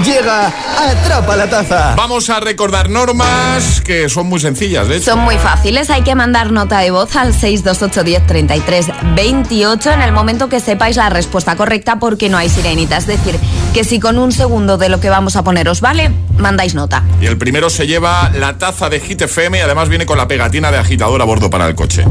Llega 0.01 0.47
Atrapa 0.79 1.37
la 1.37 1.49
Taza. 1.49 1.95
Vamos 1.95 2.29
a 2.31 2.41
recordar 2.41 2.89
normas 2.89 3.81
que 3.83 4.09
son 4.09 4.27
muy 4.27 4.41
sencillas, 4.41 4.89
de 4.89 4.97
hecho. 4.97 5.13
Son 5.13 5.21
muy 5.21 5.37
fáciles, 5.37 5.91
hay 5.91 6.03
que 6.03 6.15
mandar 6.15 6.51
nota 6.51 6.81
de 6.81 6.91
voz 6.91 7.15
al 7.15 7.33
628 7.35 8.03
10 8.03 8.27
33 8.27 8.87
28 9.15 9.91
en 9.93 10.03
el 10.03 10.13
momento 10.13 10.49
que 10.49 10.61
sepáis 10.61 10.97
la 10.97 11.11
respuesta 11.11 11.57
correcta 11.57 11.99
porque 11.99 12.31
no 12.31 12.39
hay 12.39 12.49
sirenita. 12.49 12.97
Es 12.97 13.07
decir, 13.07 13.39
que 13.75 13.85
si 13.85 14.01
con 14.01 14.19
un 14.19 14.33
segundo 14.33 14.79
de 14.79 14.89
lo 14.89 14.99
que 14.99 15.11
vamos 15.11 15.37
a 15.37 15.45
poneros 15.45 15.81
vale, 15.81 16.11
mandáis 16.39 16.75
nota. 16.75 17.05
Y 17.21 17.27
el 17.27 17.37
primero 17.37 17.71
se 17.71 17.87
lleva 17.87 18.31
la 18.31 18.59
taza 18.59 18.89
de 18.89 18.99
Hit 18.99 19.23
FM 19.23 19.59
y 19.59 19.61
además 19.61 19.89
viene 19.89 20.07
con 20.07 20.17
la 20.17 20.27
pegatina 20.27 20.73
de 20.73 20.79
agitador 20.79 21.21
a 21.21 21.25
bordo 21.25 21.51
para 21.51 21.69
el 21.69 21.75
coche. 21.75 22.05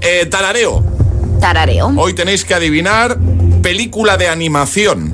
Eh, 0.00 0.26
tarareo. 0.26 0.84
Tarareo. 1.40 1.92
Hoy 1.96 2.14
tenéis 2.14 2.44
que 2.44 2.54
adivinar 2.54 3.18
película 3.62 4.16
de 4.16 4.28
animación. 4.28 5.13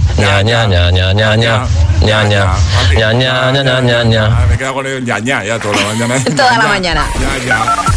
ña, 0.17 0.41
ña, 0.41 0.67
ña, 0.67 0.91
ña, 0.91 1.13
ña, 1.13 1.35
ña. 1.35 1.67
Ña, 2.01 2.23
ña, 2.23 2.55
ña, 2.97 3.13
ña, 3.13 3.51
ña, 3.51 3.81
ña, 3.81 4.03
ña, 4.03 4.45
Me 4.49 4.57
quedo 4.57 4.73
con 4.73 4.87
el 4.87 5.05
ña, 5.05 5.19
ña, 5.19 5.43
ya 5.43 5.59
toda 5.59 5.75
la 5.75 5.87
mañana. 5.87 6.23
Toda 6.35 6.57
la 6.57 6.67
mañana. 6.67 7.05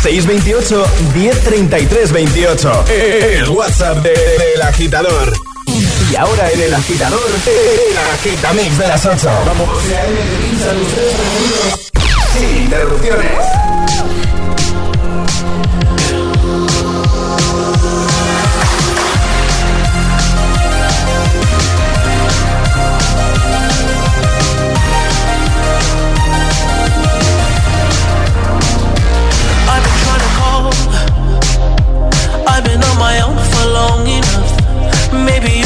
628 0.03 0.87
1033 1.15 2.13
28. 2.13 2.85
El 2.89 3.49
WhatsApp 3.49 3.97
del 4.03 4.15
de, 4.57 4.63
agitador. 4.63 5.33
Y 6.11 6.17
ahora 6.17 6.51
en 6.51 6.61
el 6.61 6.75
agitador, 6.75 7.31
el 7.47 7.99
agitamix 8.15 8.79
de 8.79 8.89
las 8.89 9.07
8. 9.07 9.31
Vamos. 9.47 9.69
Sin 12.35 12.57
interrupciones. 12.65 14.24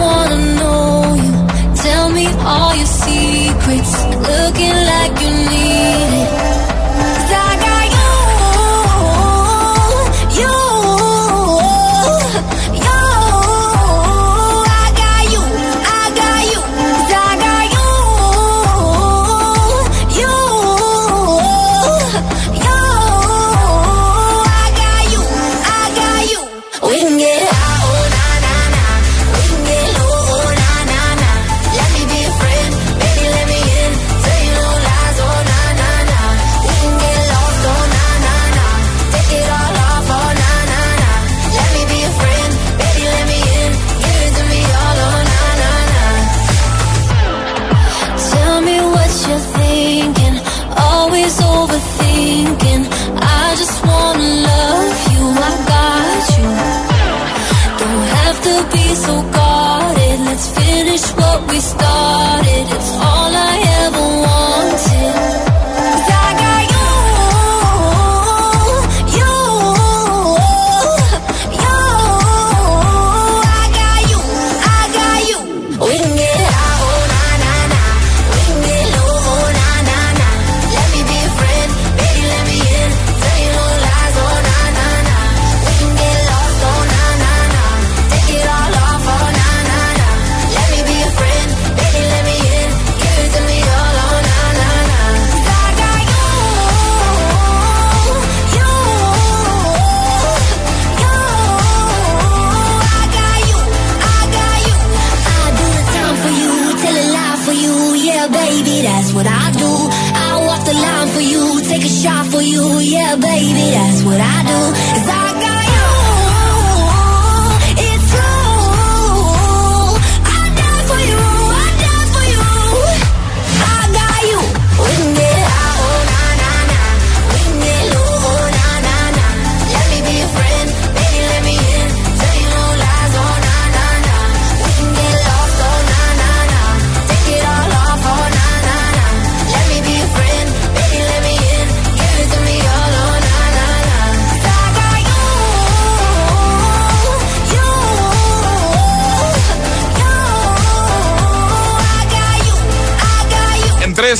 you. 0.00 1.32
Tell 1.82 2.10
me 2.10 2.26
all 2.44 2.74
your 2.76 2.86
secrets. 2.86 3.92
Looking 4.30 4.76
like 4.92 5.20
you 5.20 5.30
need 5.50 5.61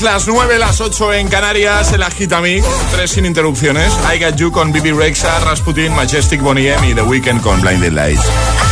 las 0.03 0.27
9, 0.27 0.59
las 0.59 0.81
8 0.81 1.15
en 1.15 1.29
Canarias, 1.29 1.93
el 1.93 2.03
Agitamix, 2.03 2.67
3 2.93 3.11
sin 3.11 3.27
interrupciones. 3.27 3.93
I 4.13 4.19
Got 4.19 4.37
You 4.37 4.51
con 4.51 4.73
Bibi 4.73 4.91
Rexa, 4.93 5.39
Rasputin, 5.41 5.95
Majestic 5.95 6.41
Bonnie 6.41 6.73
M 6.73 6.91
y 6.91 6.95
The 6.95 7.03
Weeknd 7.03 7.41
con 7.41 7.61
Blinded 7.61 7.93
Lights. 7.93 8.72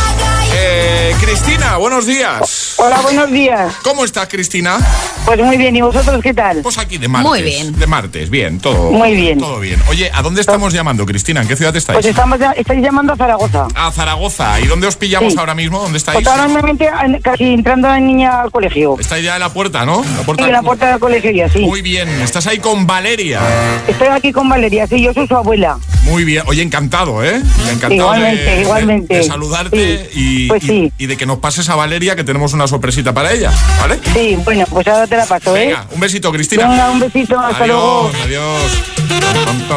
Eh, 1.11 1.15
Cristina, 1.19 1.75
buenos 1.75 2.05
días. 2.05 2.75
Hola, 2.77 3.01
buenos 3.01 3.29
días. 3.31 3.75
¿Cómo 3.83 4.05
estás, 4.05 4.29
Cristina? 4.29 4.77
Pues 5.25 5.39
muy 5.41 5.57
bien, 5.57 5.75
¿y 5.75 5.81
vosotros 5.81 6.21
qué 6.23 6.33
tal? 6.33 6.61
Pues 6.61 6.77
aquí 6.77 6.97
de 6.97 7.09
martes. 7.09 7.29
Muy 7.29 7.41
bien. 7.41 7.77
De 7.77 7.85
martes, 7.85 8.29
bien, 8.29 8.61
todo. 8.61 8.91
Muy 8.91 9.13
bien. 9.13 9.37
Todo 9.39 9.59
bien. 9.59 9.81
Oye, 9.89 10.09
¿a 10.13 10.21
dónde 10.21 10.39
estamos 10.39 10.71
llamando, 10.71 11.05
Cristina? 11.05 11.41
¿En 11.41 11.49
qué 11.49 11.57
ciudad 11.57 11.75
estáis? 11.75 11.97
Pues 11.97 12.05
estamos 12.05 12.39
estáis 12.55 12.81
llamando 12.81 13.11
a 13.11 13.17
Zaragoza. 13.17 13.67
A 13.75 13.91
Zaragoza. 13.91 14.57
¿Y 14.61 14.67
dónde 14.67 14.87
os 14.87 14.95
pillamos 14.95 15.33
Sí. 15.33 15.39
ahora 15.39 15.53
mismo? 15.53 15.79
¿Dónde 15.81 15.97
estáis? 15.97 16.15
Pues 16.15 16.27
ahora 16.27 16.43
normalmente 16.47 16.89
en- 17.03 17.21
casi 17.21 17.43
entrando 17.55 17.89
la 17.89 17.99
niña 17.99 18.41
al 18.43 18.51
colegio. 18.51 18.95
Estáis 18.97 19.25
ya 19.25 19.33
en 19.33 19.41
la 19.41 19.49
puerta, 19.49 19.85
¿no? 19.85 20.05
La 20.17 20.23
puerta 20.23 20.43
Sí, 20.43 20.49
en 20.49 20.53
la 20.53 20.61
puerta 20.61 20.87
del 20.91 20.99
colegio 20.99 21.31
ya, 21.31 21.49
sí. 21.49 21.59
Muy 21.59 21.81
bien. 21.81 22.07
Estás 22.21 22.47
ahí 22.47 22.59
con 22.59 22.87
Valeria. 22.87 23.41
Estoy 23.85 24.07
aquí 24.07 24.31
con 24.31 24.47
Valeria, 24.47 24.87
sí, 24.87 25.01
yo 25.03 25.13
soy 25.13 25.27
su 25.27 25.35
abuela. 25.35 25.77
Muy 26.03 26.23
bien. 26.23 26.43
Oye, 26.47 26.61
encantado, 26.63 27.23
¿eh? 27.23 27.41
Encantado 27.69 27.93
Igualmente, 27.93 28.43
de, 28.43 28.61
igualmente. 28.61 29.13
de 29.15 29.23
saludarte 29.23 30.09
y, 30.13 30.47
Pues 30.47 30.63
y- 30.63 30.67
sí. 30.67 30.93
y 30.97 31.05
de 31.05 31.15
que 31.15 31.25
nos 31.25 31.37
pases 31.39 31.69
a 31.69 31.75
Valeria, 31.75 32.15
que 32.15 32.23
tenemos 32.23 32.53
una 32.53 32.67
sorpresita 32.67 33.13
para 33.13 33.31
ella, 33.31 33.51
¿vale? 33.79 33.99
Sí, 34.13 34.35
bueno, 34.43 34.65
pues 34.69 34.87
ahora 34.87 35.05
te 35.07 35.15
la 35.15 35.25
paso, 35.25 35.55
¿eh? 35.55 35.75
Un 35.91 35.99
besito, 35.99 36.31
Cristina. 36.31 36.67
Venga, 36.67 36.89
un 36.91 36.99
besito, 36.99 37.39
hasta 37.39 37.67
luego. 37.67 38.11
Adiós, 38.23 38.25
adiós. 38.25 39.71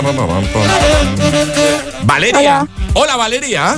Valeria. 2.05 2.67
Hola. 2.95 3.17
Valeria. 3.17 3.77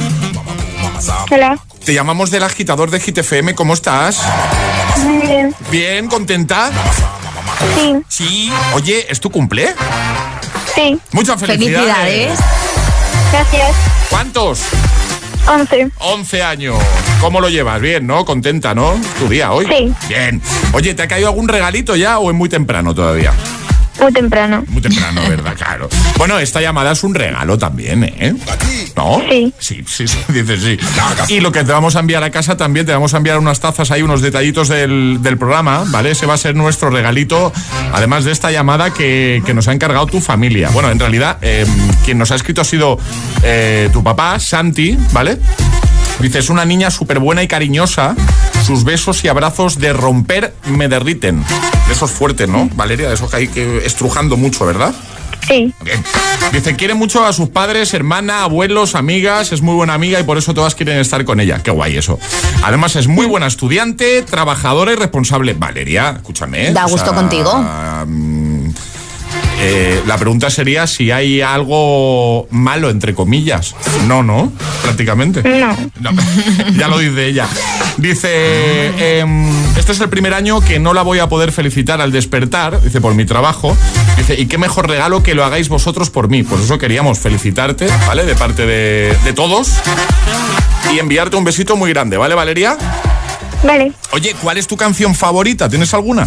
Hola. 1.31 1.59
Te 1.85 1.95
llamamos 1.95 2.31
del 2.31 2.43
agitador 2.43 2.91
de 2.91 2.99
GTFM. 3.01 3.55
¿Cómo 3.55 3.75
estás? 3.75 4.21
Muy 5.05 5.19
bien. 5.27 5.55
Bien, 5.71 6.09
¿contenta? 6.09 6.71
Sí. 7.77 7.95
Sí. 8.09 8.53
Oye, 8.75 9.07
¿es 9.11 9.21
tu 9.21 9.31
cumple? 9.31 9.75
Sí. 10.77 10.99
Muchas 11.13 11.41
felicidades. 11.41 11.89
Felicidades. 11.89 12.39
Gracias. 13.33 13.77
¿Cuántos? 14.11 14.61
11. 15.49 15.91
11 15.99 16.43
años. 16.43 16.77
¿Cómo 17.21 17.41
lo 17.41 17.49
llevas? 17.49 17.81
Bien, 17.81 18.07
¿no? 18.07 18.25
Contenta, 18.25 18.75
¿no? 18.75 18.95
¿Es 18.95 19.15
tu 19.15 19.29
día 19.29 19.53
hoy? 19.53 19.67
Sí. 19.67 19.93
Bien. 20.09 20.43
Oye, 20.73 20.95
¿te 20.95 21.03
ha 21.03 21.09
caído 21.09 21.29
algún 21.29 21.49
regalito 21.49 21.97
ya 21.97 22.19
o 22.19 22.31
es 22.31 22.37
muy 22.37 22.49
temprano 22.49 22.95
todavía? 22.95 23.33
Muy 24.07 24.13
temprano. 24.13 24.65
Muy 24.69 24.81
temprano, 24.81 25.21
¿verdad? 25.29 25.55
Claro. 25.57 25.89
Bueno, 26.17 26.39
esta 26.39 26.61
llamada 26.61 26.93
es 26.93 27.03
un 27.03 27.13
regalo 27.13 27.59
también, 27.59 28.05
¿eh? 28.05 28.35
¿No? 28.95 29.21
Sí. 29.29 29.53
Sí, 29.59 29.83
sí, 29.89 30.07
sí, 30.07 30.19
dices 30.33 30.63
sí. 30.63 30.79
Y 31.29 31.41
lo 31.41 31.51
que 31.51 31.65
te 31.65 31.73
vamos 31.73 31.97
a 31.97 32.01
enviar 32.01 32.23
a 32.23 32.31
casa 32.31 32.57
también, 32.57 32.87
te 32.87 32.93
vamos 32.93 33.15
a 33.15 33.17
enviar 33.17 33.39
unas 33.39 33.59
tazas 33.59 33.91
ahí, 33.91 34.03
unos 34.03 34.21
detallitos 34.21 34.69
del, 34.69 35.19
del 35.23 35.39
programa, 35.39 35.83
¿vale? 35.89 36.13
Ese 36.13 36.25
va 36.25 36.35
a 36.35 36.39
ser 36.39 36.55
nuestro 36.55 36.89
regalito, 36.91 37.53
además 37.93 38.25
de 38.25 38.31
esta 38.31 38.53
llamada 38.53 38.93
que, 38.93 39.43
que 39.45 39.55
nos 39.55 39.67
ha 39.67 39.73
encargado 39.73 40.07
tu 40.07 40.21
familia. 40.21 40.69
Bueno, 40.69 40.89
en 40.93 41.01
realidad, 41.01 41.39
eh, 41.43 41.67
quien 42.05 42.17
nos 42.19 42.31
ha 42.31 42.37
escrito 42.37 42.61
ha 42.61 42.65
sido 42.65 43.01
eh, 43.43 43.91
tu 43.93 44.05
papá, 44.05 44.39
Santi, 44.39 44.97
¿vale? 45.13 45.39
Dice, 46.21 46.39
es 46.39 46.49
una 46.51 46.65
niña 46.65 46.91
súper 46.91 47.19
buena 47.19 47.43
y 47.43 47.49
cariñosa. 47.49 48.15
Sus 48.65 48.85
besos 48.85 49.23
y 49.25 49.29
abrazos 49.29 49.79
de 49.79 49.93
romper 49.93 50.55
me 50.65 50.89
derriten. 50.89 51.45
De 51.87 51.93
esos 51.93 52.11
fuertes, 52.11 52.49
¿no? 52.49 52.69
Valeria, 52.75 53.09
de 53.09 53.15
esos 53.15 53.31
que 53.31 53.37
hay 53.37 53.49
que 53.49 53.85
estrujando 53.87 54.37
mucho, 54.37 54.67
¿verdad? 54.67 54.95
Sí. 55.47 55.73
Bien. 55.85 56.03
Dice, 56.53 56.75
quiere 56.75 56.95
mucho 56.95 57.25
a 57.25 57.33
sus 57.33 57.51
padres, 57.51 57.95
hermana, 57.95 58.43
abuelos, 58.43 58.95
amigas, 58.97 59.53
es 59.53 59.63
muy 59.63 59.75
buena 59.75 59.95
amiga 59.95 60.19
y 60.19 60.25
por 60.25 60.39
eso 60.39 60.55
todas 60.55 60.75
quieren 60.75 60.99
estar 60.99 61.25
con 61.25 61.39
ella. 61.39 61.63
Qué 61.63 61.71
guay 61.71 61.97
eso. 61.97 62.19
Además 62.65 62.97
es 62.97 63.07
muy 63.07 63.27
buena 63.27 63.47
estudiante, 63.47 64.23
trabajadora 64.23 64.93
y 64.93 64.97
responsable. 64.97 65.55
Valeria, 65.55 66.15
escúchame. 66.17 66.69
¿eh? 66.69 66.73
Da 66.73 66.85
gusto 66.85 67.11
sea, 67.11 67.15
contigo. 67.15 67.57
mm, 67.57 68.46
Eh, 69.69 70.01
la 70.07 70.17
pregunta 70.17 70.49
sería 70.49 70.87
si 70.87 71.11
hay 71.11 71.41
algo 71.41 72.47
malo, 72.51 72.89
entre 72.89 73.15
comillas. 73.15 73.75
No, 74.07 74.23
¿no? 74.23 74.53
Prácticamente. 74.83 75.43
No. 75.43 75.77
ya 76.79 76.87
lo 76.87 76.99
dice 76.99 77.27
ella. 77.27 77.49
Dice, 77.97 79.19
em, 79.19 79.49
este 79.77 79.91
es 79.91 80.01
el 80.01 80.09
primer 80.09 80.35
año 80.35 80.61
que 80.61 80.79
no 80.79 80.95
la 80.95 81.03
voy 81.03 81.19
a 81.19 81.29
poder 81.29 81.51
felicitar 81.51 82.01
al 82.01 82.13
despertar, 82.13 82.81
dice, 82.81 83.01
por 83.01 83.15
mi 83.15 83.25
trabajo. 83.25 83.77
Dice, 84.17 84.41
y 84.41 84.47
qué 84.47 84.57
mejor 84.57 84.89
regalo 84.89 85.25
que 85.25 85.35
lo 85.35 85.45
hagáis 85.45 85.69
vosotros 85.69 86.11
por 86.11 86.29
mí. 86.29 86.45
Por 86.45 86.61
eso 86.61 86.79
queríamos 86.79 87.19
felicitarte, 87.19 87.89
¿vale? 88.07 88.25
De 88.25 88.37
parte 88.37 88.67
de, 88.67 89.17
de 89.25 89.33
todos. 89.33 89.73
Y 90.95 91.01
enviarte 91.01 91.37
un 91.37 91.43
besito 91.43 91.75
muy 91.75 91.91
grande, 91.91 92.17
¿vale, 92.17 92.37
Valeria? 92.37 92.79
Vale. 93.65 93.91
Oye, 94.13 94.33
¿cuál 94.41 94.59
es 94.59 94.69
tu 94.69 94.77
canción 94.77 95.17
favorita? 95.17 95.69
¿Tienes 95.69 95.93
alguna? 95.93 96.25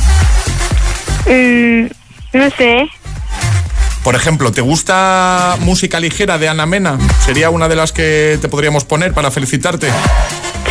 Mm, 1.25 1.85
no 2.33 2.49
sé. 2.57 2.89
Por 4.03 4.15
ejemplo, 4.15 4.51
¿te 4.51 4.61
gusta 4.61 5.57
música 5.59 5.99
ligera 5.99 6.37
de 6.37 6.49
Ana 6.49 6.65
Mena? 6.65 6.97
¿Sería 7.25 7.49
una 7.49 7.67
de 7.67 7.75
las 7.75 7.91
que 7.91 8.37
te 8.41 8.47
podríamos 8.47 8.85
poner 8.85 9.13
para 9.13 9.29
felicitarte? 9.29 9.89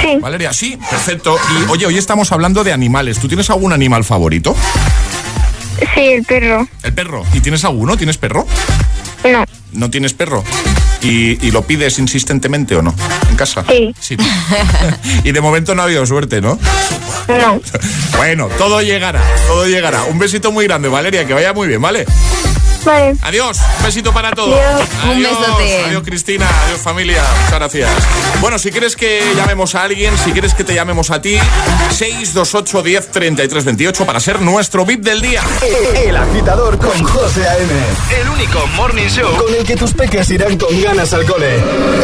Sí. 0.01 0.17
Valeria, 0.21 0.53
sí, 0.53 0.79
perfecto. 0.91 1.37
Y 1.53 1.71
oye, 1.71 1.87
hoy 1.87 1.99
estamos 1.99 2.33
hablando 2.33 2.65
de 2.65 2.73
animales. 2.73 3.19
¿Tú 3.19 3.29
tienes 3.29 3.51
algún 3.51 3.73
animal 3.73 4.05
favorito? 4.05 4.57
Sí, 5.95 6.01
el 6.01 6.25
perro. 6.25 6.67
El 6.83 6.93
perro. 6.95 7.25
¿Y 7.35 7.41
tienes 7.41 7.65
alguno? 7.65 7.97
¿Tienes 7.97 8.17
perro? 8.19 8.47
No. 9.25 9.45
¿No 9.73 9.91
tienes 9.91 10.15
perro? 10.15 10.43
¿Y, 11.03 11.45
y 11.47 11.51
lo 11.51 11.63
pides 11.63 11.99
insistentemente 11.99 12.75
o 12.77 12.83
no? 12.83 12.95
¿En 13.29 13.37
casa? 13.37 13.65
Sí. 14.01 14.17
y 15.25 15.33
de 15.33 15.41
momento 15.41 15.75
no 15.75 15.83
ha 15.83 15.85
habido 15.85 16.05
suerte, 16.07 16.41
¿no? 16.41 16.59
No. 17.29 17.61
Bueno, 18.17 18.49
todo 18.59 18.83
llegará, 18.83 19.23
todo 19.47 19.69
llegará. 19.69 20.03
Un 20.05 20.19
besito 20.19 20.51
muy 20.51 20.65
grande, 20.67 20.89
Valeria, 20.89 21.25
que 21.25 21.35
vaya 21.35 21.53
muy 21.53 21.69
bien, 21.69 21.81
¿vale? 21.81 22.05
Vale. 22.85 23.17
Adiós, 23.23 23.59
un 23.79 23.85
besito 23.85 24.13
para 24.13 24.31
todos. 24.33 24.59
Adiós. 24.59 24.89
Un 25.11 25.23
besote. 25.23 25.85
Adiós, 25.87 26.03
Cristina. 26.05 26.47
Adiós, 26.67 26.81
familia. 26.81 27.23
Muchas 27.45 27.59
gracias. 27.59 27.91
Bueno, 28.41 28.59
si 28.59 28.71
quieres 28.71 28.97
que 28.97 29.33
llamemos 29.37 29.75
a 29.75 29.83
alguien, 29.83 30.17
si 30.19 30.33
quieres 30.33 30.55
que 30.55 30.65
te 30.65 30.75
llamemos 30.75 31.11
a 31.11 31.21
ti, 31.21 31.39
628 31.91 32.83
10 32.83 33.11
33 33.11 33.65
28 33.65 34.07
para 34.07 34.21
ser 34.21 34.41
nuestro 34.41 34.85
VIP 34.85 35.03
del 35.03 35.21
día. 35.21 35.43
El 35.95 36.17
agitador 36.17 36.79
con 36.79 37.03
José 37.03 37.47
A.M. 37.49 37.73
El 38.21 38.29
único 38.29 38.67
morning 38.77 39.09
show 39.09 39.31
Con 39.37 39.55
el 39.55 39.65
que 39.65 39.77
tus 39.77 39.93
peques 39.93 40.31
irán 40.31 40.57
con 40.57 40.81
ganas 40.81 41.13
al 41.13 41.25
cole. 41.25 41.59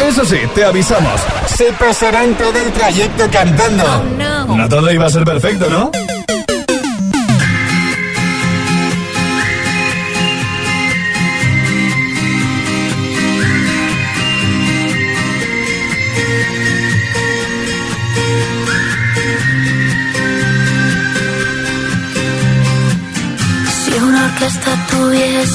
Eso 0.07 0.25
sí, 0.25 0.39
te 0.55 0.65
avisamos. 0.65 1.21
Se 1.47 1.73
pasarán 1.73 2.35
todo 2.35 2.59
el 2.59 2.73
trayecto 2.73 3.29
cantando. 3.31 4.05
No 4.49 4.69
todo 4.69 4.93
iba 4.93 5.07
a 5.07 5.11
ser 5.11 5.25
perfecto, 5.25 5.69
¿no? 5.69 5.91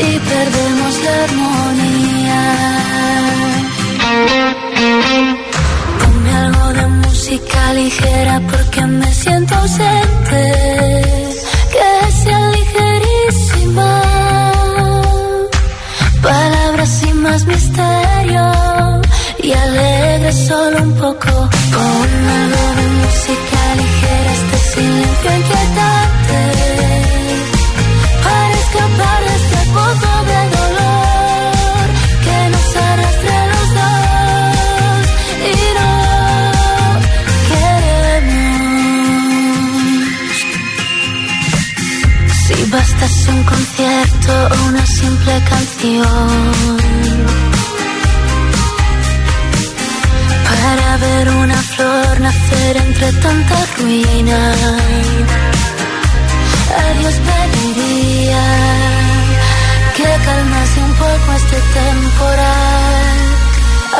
y 0.00 0.18
perdemos 0.18 0.94
la 1.04 1.24
armonía. 1.24 2.42
Ponme 5.98 6.30
algo 6.44 6.72
de 6.72 6.86
música 6.86 7.72
ligera 7.74 8.40
porque 8.50 8.82
me 8.86 9.12
siento 9.12 9.54
ausente. 9.54 10.42
Que 11.74 12.12
sea 12.22 12.50
ligerísima. 12.50 14.02
Palabras 16.22 16.88
sin 17.00 17.22
más 17.22 17.44
misterio 17.46 18.46
y 19.42 19.52
alegre 19.52 20.32
solo 20.32 20.82
un 20.82 20.92
poco. 20.94 21.32
Ponme 21.74 22.32
algo 22.42 22.66
de 22.78 22.86
música 23.02 23.60
ligera, 23.80 24.32
este 24.32 24.58
silencio 24.70 25.36
inquietante. 25.36 26.05
Un 43.28 43.42
concierto 43.44 44.32
o 44.50 44.68
una 44.68 44.86
simple 44.86 45.42
canción 45.50 46.86
para 50.44 50.96
ver 50.98 51.28
una 51.30 51.60
flor 51.74 52.20
nacer 52.20 52.76
entre 52.76 53.12
tanta 53.24 53.56
ruina. 53.78 54.40
A 56.80 56.98
Dios 56.98 57.14
pediría 57.28 58.44
que 59.96 60.08
calmase 60.26 60.78
un 60.88 60.94
poco 61.04 61.28
este 61.40 61.58
temporal, 61.80 63.18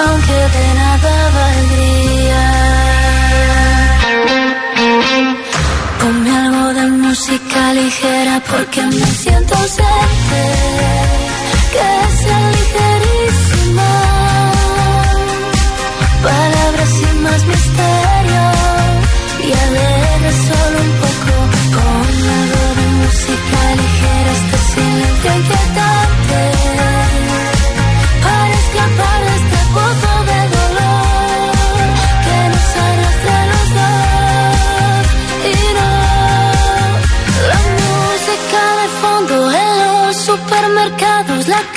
aunque 0.04 0.38
de 0.56 0.66
nada 0.80 1.14
valdría. 1.38 2.44
Ponme 6.00 6.30
algo 6.38 6.55
música 7.16 7.72
ligera 7.72 8.42
porque 8.50 8.82
me 8.82 9.06
siento 9.06 9.54
ausente, 9.54 10.42
que 11.72 11.88
sea 12.18 12.50
ligerísima. 12.56 13.90
Palabras 16.22 16.90
sin 16.98 17.22
más 17.22 17.42
misterio 17.46 18.44
y 19.46 19.52
alegre 19.64 20.30
solo 20.46 20.78
un 20.86 20.92
poco. 21.04 21.32
Ponme 21.72 22.32
algo 22.42 22.64
de 22.78 22.86
música 23.00 23.60
ligera, 23.80 24.32
este 24.38 24.58
silencio 24.72 25.36
inquietante. 25.38 26.15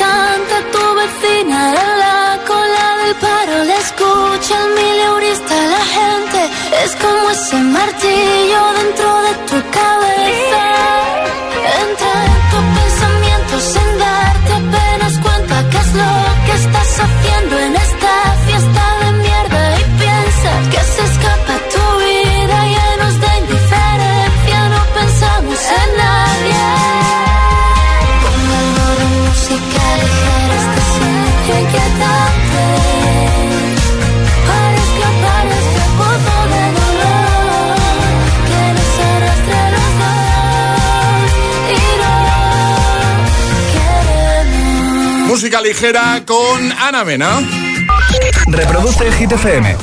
Canta 0.01 0.57
tu 0.73 0.83
vecina 1.01 1.59
en 1.83 1.91
la 2.03 2.39
cola 2.47 2.85
del 3.01 3.15
paro. 3.25 3.55
La 3.69 3.77
escucha 3.85 4.53
el 4.63 4.69
mileurista, 4.79 5.55
la 5.75 5.83
gente 5.97 6.39
es 6.83 6.91
como 7.03 7.29
ese 7.29 7.57
martillo 7.77 8.61
dentro 8.79 9.09
de 9.27 9.33
tu 9.49 9.57
cabeza. 9.79 10.63
Entra 11.83 12.11
en 12.29 12.37
tu 12.51 12.59
pensamiento 12.77 13.53
sin 13.71 13.89
darte 14.03 14.51
apenas 14.61 15.13
cuenta 15.25 15.55
qué 15.71 15.77
es 15.85 15.91
lo 16.01 16.13
que 16.45 16.53
estás 16.63 16.91
haciendo 17.05 17.48
Ligera 45.57 46.21
con 46.27 46.71
Ana 46.71 47.03
Mena. 47.03 47.39
Reproduce 48.47 49.11
Hit 49.13 49.31
FM. 49.31 49.79